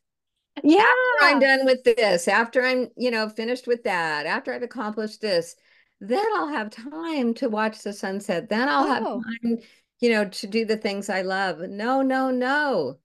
[0.64, 0.80] Yeah.
[0.80, 5.20] After I'm done with this, after I'm, you know, finished with that, after I've accomplished
[5.20, 5.56] this,
[6.00, 8.50] then I'll have time to watch the sunset.
[8.50, 8.88] Then I'll oh.
[8.88, 9.58] have time,
[10.00, 11.60] you know, to do the things I love.
[11.60, 13.00] No, no, no.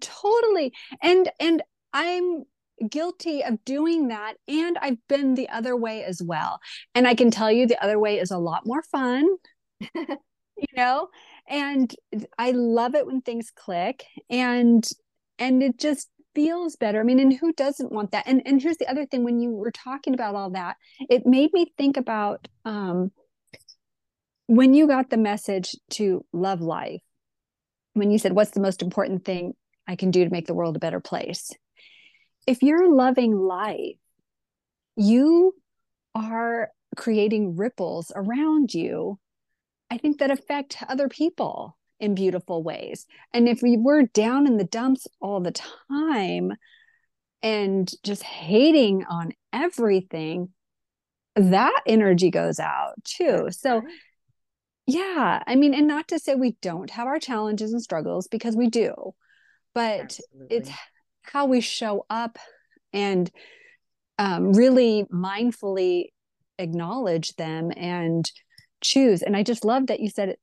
[0.00, 0.72] Totally.
[1.00, 1.62] And and
[1.92, 2.44] I'm
[2.88, 6.60] guilty of doing that and I've been the other way as well.
[6.94, 9.26] And I can tell you the other way is a lot more fun.
[10.60, 11.08] you know,
[11.48, 11.94] and
[12.38, 14.86] I love it when things click and
[15.38, 17.00] and it just feels better.
[17.00, 18.26] I mean, and who doesn't want that?
[18.26, 20.76] And and here's the other thing when you were talking about all that,
[21.08, 23.10] it made me think about um
[24.46, 27.00] when you got the message to love life.
[27.94, 29.54] When you said what's the most important thing
[29.86, 31.50] I can do to make the world a better place?
[32.50, 33.96] If you're loving life,
[34.96, 35.54] you
[36.14, 39.18] are creating ripples around you
[39.90, 43.06] I think that affect other people in beautiful ways.
[43.34, 45.52] And if we were down in the dumps all the
[45.90, 46.52] time
[47.42, 50.50] and just hating on everything,
[51.34, 53.48] that energy goes out too.
[53.50, 53.82] So,
[54.86, 58.56] yeah, I mean, and not to say we don't have our challenges and struggles because
[58.56, 58.94] we do,
[59.74, 60.56] but Absolutely.
[60.56, 60.70] it's
[61.22, 62.38] how we show up
[62.92, 63.30] and
[64.18, 66.06] um, really mindfully
[66.58, 68.30] acknowledge them and
[68.82, 69.22] choose.
[69.22, 70.40] And i just love that you said it,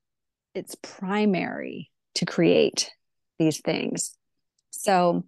[0.54, 2.92] it's primary to create
[3.40, 4.16] these things.
[4.72, 5.24] So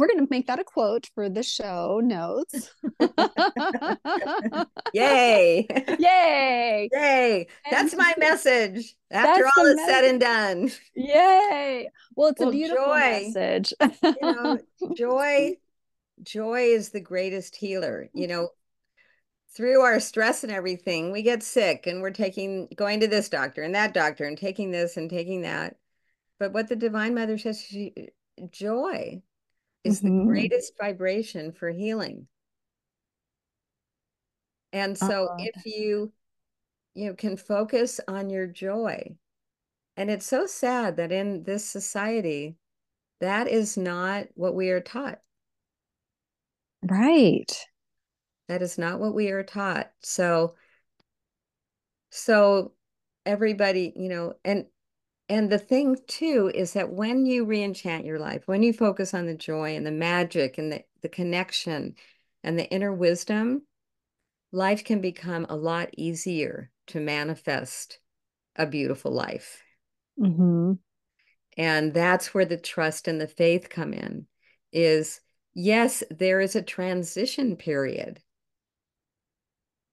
[0.00, 2.70] we're going to make that a quote for the show notes.
[4.94, 5.66] Yay.
[5.98, 6.88] Yay.
[6.90, 7.46] Yay.
[7.70, 10.70] That's my message after all is said and done.
[10.94, 11.90] Yay.
[12.16, 13.74] Well, it's well, a beautiful joy, message.
[14.02, 14.58] you know,
[14.96, 15.56] joy
[16.22, 18.08] joy is the greatest healer.
[18.14, 18.48] You know,
[19.54, 23.62] through our stress and everything, we get sick and we're taking going to this doctor
[23.62, 25.76] and that doctor and taking this and taking that.
[26.38, 27.92] But what the Divine Mother says, she,
[28.50, 29.22] joy
[29.84, 30.18] is mm-hmm.
[30.20, 32.28] the greatest vibration for healing.
[34.72, 36.12] And so Oh, if you
[36.94, 39.16] you can focus on your joy,
[39.96, 42.56] and it's so sad that in this society,
[43.20, 45.20] that is not what we are taught.
[46.82, 47.66] right.
[48.48, 49.92] That is not what we are taught.
[50.00, 50.56] So
[52.10, 52.74] so
[53.24, 54.66] everybody, you know, and
[55.30, 59.26] and the thing too is that when you reenchant your life, when you focus on
[59.26, 61.94] the joy and the magic and the, the connection
[62.42, 63.62] and the inner wisdom,
[64.50, 68.00] life can become a lot easier to manifest
[68.56, 69.62] a beautiful life.
[70.18, 70.72] Mm-hmm.
[71.56, 74.26] And that's where the trust and the faith come in
[74.72, 75.20] is
[75.54, 78.20] yes, there is a transition period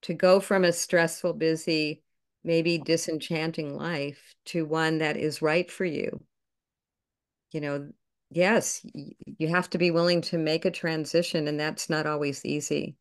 [0.01, 2.01] to go from a stressful, busy,
[2.47, 6.23] maybe disenchanting life to one that is right for you.
[7.51, 7.89] You know,
[8.31, 8.83] yes,
[9.25, 12.95] you have to be willing to make a transition, and that's not always easy.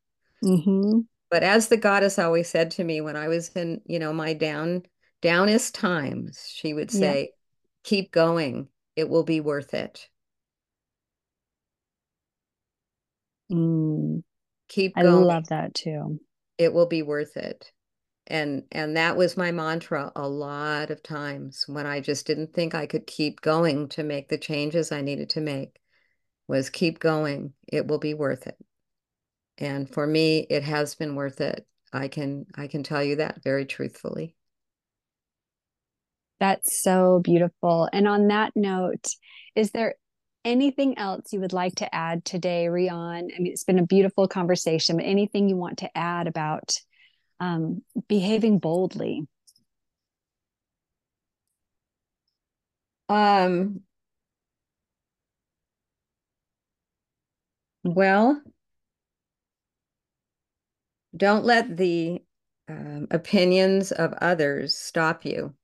[0.45, 0.99] Mm-hmm.
[1.31, 4.33] But as the goddess always said to me when I was in, you know, my
[4.33, 4.83] down
[5.23, 7.31] downest times, she would say,
[7.85, 8.69] keep going.
[8.97, 10.09] It will be worth it.
[13.51, 14.23] Mm.
[14.69, 15.07] Keep Going.
[15.07, 16.21] I love that too.
[16.59, 17.71] It will be worth it.
[18.29, 22.75] And and that was my mantra a lot of times when I just didn't think
[22.75, 25.79] I could keep going to make the changes I needed to make
[26.49, 27.53] was keep going.
[27.69, 28.57] It will be worth it.
[29.59, 31.67] And for me, it has been worth it.
[31.93, 34.35] I can I can tell you that very truthfully.
[36.41, 37.89] That's so beautiful.
[37.93, 39.07] And on that note,
[39.55, 39.95] is there
[40.45, 43.31] anything else you would like to add today, Rhianne?
[43.35, 46.75] I mean, it's been a beautiful conversation, but anything you want to add about
[47.41, 49.27] um, behaving boldly?
[53.09, 53.83] Um,
[57.85, 58.43] well,
[61.17, 62.23] don't let the
[62.69, 65.55] um, opinions of others stop you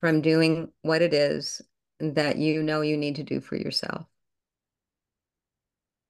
[0.00, 1.60] from doing what it is
[2.00, 4.06] that you know you need to do for yourself.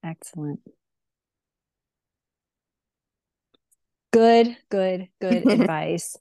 [0.04, 0.60] Excellent.
[4.12, 6.16] Good, good, good advice.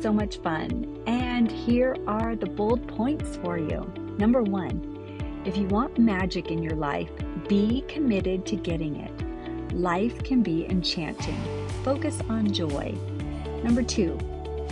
[0.00, 1.02] So much fun.
[1.06, 3.80] And here are the bold points for you.
[4.16, 7.10] Number one, if you want magic in your life,
[7.48, 9.25] be committed to getting it.
[9.76, 11.38] Life can be enchanting.
[11.84, 12.94] Focus on joy.
[13.62, 14.18] Number two,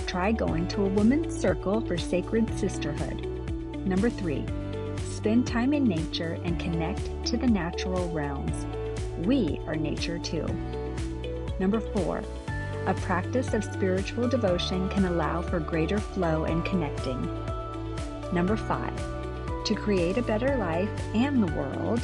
[0.07, 3.27] try going to a women's circle for sacred sisterhood.
[3.87, 4.47] Number three,
[5.05, 8.65] spend time in nature and connect to the natural realms.
[9.27, 10.47] We are nature too.
[11.61, 12.23] Number four,
[12.87, 17.21] a practice of spiritual devotion can allow for greater flow and connecting.
[18.33, 18.97] Number five,
[19.67, 22.01] to create a better life and the world,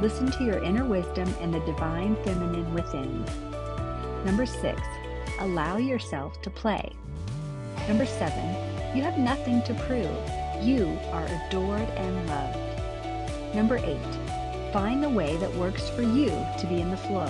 [0.00, 3.24] listen to your inner wisdom and the divine feminine within.
[4.24, 4.80] Number six,
[5.40, 6.92] allow yourself to play.
[7.88, 10.64] Number seven, you have nothing to prove.
[10.64, 13.54] You are adored and loved.
[13.54, 17.26] Number eight, find the way that works for you to be in the flow.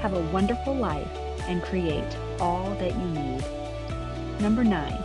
[0.00, 1.08] Have a wonderful life
[1.48, 3.44] and create all that you need.
[4.40, 5.02] Number nine,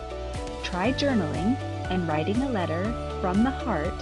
[0.63, 1.55] try journaling
[1.89, 2.83] and writing a letter
[3.21, 3.97] from the heart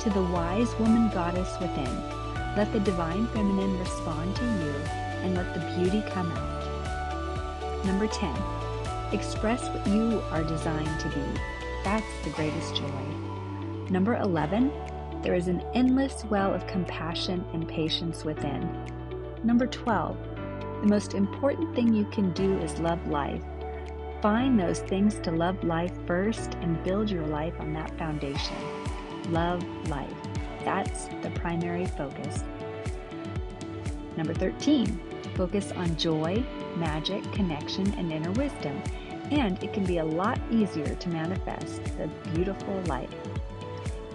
[0.00, 2.21] to the wise woman goddess within.
[2.56, 4.74] Let the divine feminine respond to you
[5.22, 7.84] and let the beauty come out.
[7.84, 8.34] Number 10,
[9.12, 11.40] express what you are designed to be.
[11.84, 12.90] That's the greatest joy.
[13.90, 14.70] Number 11,
[15.22, 18.68] there is an endless well of compassion and patience within.
[19.44, 20.16] Number 12,
[20.82, 23.42] the most important thing you can do is love life.
[24.20, 28.56] Find those things to love life first and build your life on that foundation.
[29.30, 30.10] Love life.
[30.64, 32.44] That's the primary focus.
[34.16, 35.00] Number 13,
[35.34, 36.44] focus on joy,
[36.76, 38.80] magic, connection, and inner wisdom.
[39.30, 43.14] And it can be a lot easier to manifest the beautiful life.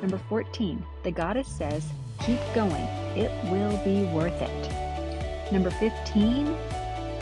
[0.02, 1.86] Number 14, the goddess says,
[2.20, 2.88] keep going.
[3.16, 5.52] It will be worth it.
[5.52, 6.56] Number 15,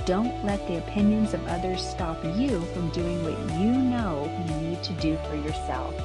[0.06, 4.84] don't let the opinions of others stop you from doing what you know you need
[4.84, 5.96] to do for yourself.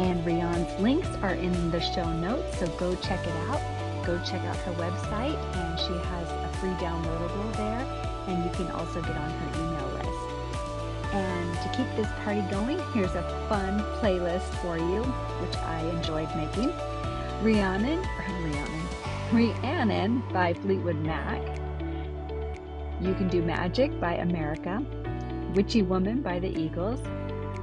[0.00, 3.60] And Rhianne's links are in the show notes, so go check it out.
[4.02, 7.84] Go check out her website, and she has a free downloadable there,
[8.26, 11.12] and you can also get on her email list.
[11.12, 16.34] And to keep this party going, here's a fun playlist for you, which I enjoyed
[16.34, 16.72] making.
[17.42, 18.02] Rhiannon,
[18.42, 18.88] Rhiannon,
[19.30, 21.42] Rhiannon by Fleetwood Mac.
[23.02, 24.82] You Can Do Magic by America.
[25.54, 27.00] Witchy Woman by the Eagles.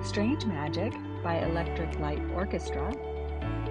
[0.04, 0.94] Strange Magic
[1.28, 2.90] by Electric Light Orchestra.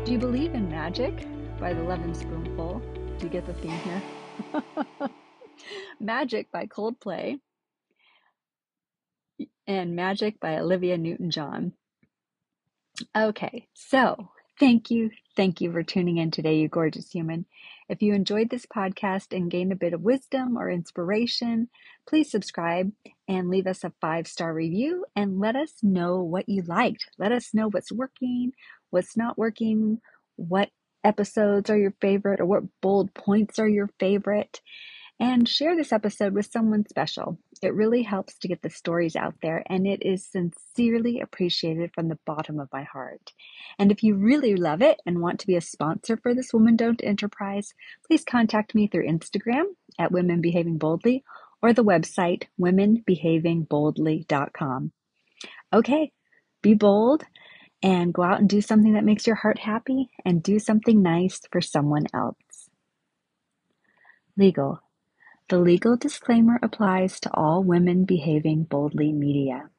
[0.04, 1.26] Do You Believe in Magic
[1.58, 2.82] by the Lovin' Spoonful.
[3.16, 4.02] Do you get the theme here?
[5.98, 7.40] Magic by Coldplay.
[9.66, 11.72] And Magic by Olivia Newton John.
[13.16, 14.28] Okay, so
[14.60, 17.46] thank you, thank you for tuning in today, you gorgeous human.
[17.88, 21.70] If you enjoyed this podcast and gained a bit of wisdom or inspiration,
[22.06, 22.92] please subscribe
[23.28, 27.06] and leave us a five star review and let us know what you liked.
[27.18, 28.52] Let us know what's working,
[28.90, 30.00] what's not working,
[30.36, 30.70] what
[31.04, 34.60] episodes are your favorite, or what bold points are your favorite.
[35.18, 37.38] And share this episode with someone special.
[37.62, 42.08] It really helps to get the stories out there, and it is sincerely appreciated from
[42.08, 43.32] the bottom of my heart.
[43.78, 46.76] And if you really love it and want to be a sponsor for this Women
[46.76, 47.72] Don't Enterprise,
[48.06, 49.64] please contact me through Instagram
[49.98, 51.24] at Women Behaving Boldly
[51.62, 54.92] or the website womenbehavingboldly.com.
[55.72, 56.12] Okay,
[56.62, 57.24] be bold
[57.82, 61.40] and go out and do something that makes your heart happy and do something nice
[61.50, 62.70] for someone else.
[64.36, 64.80] Legal.
[65.48, 69.70] The legal disclaimer applies to all women behaving boldly media.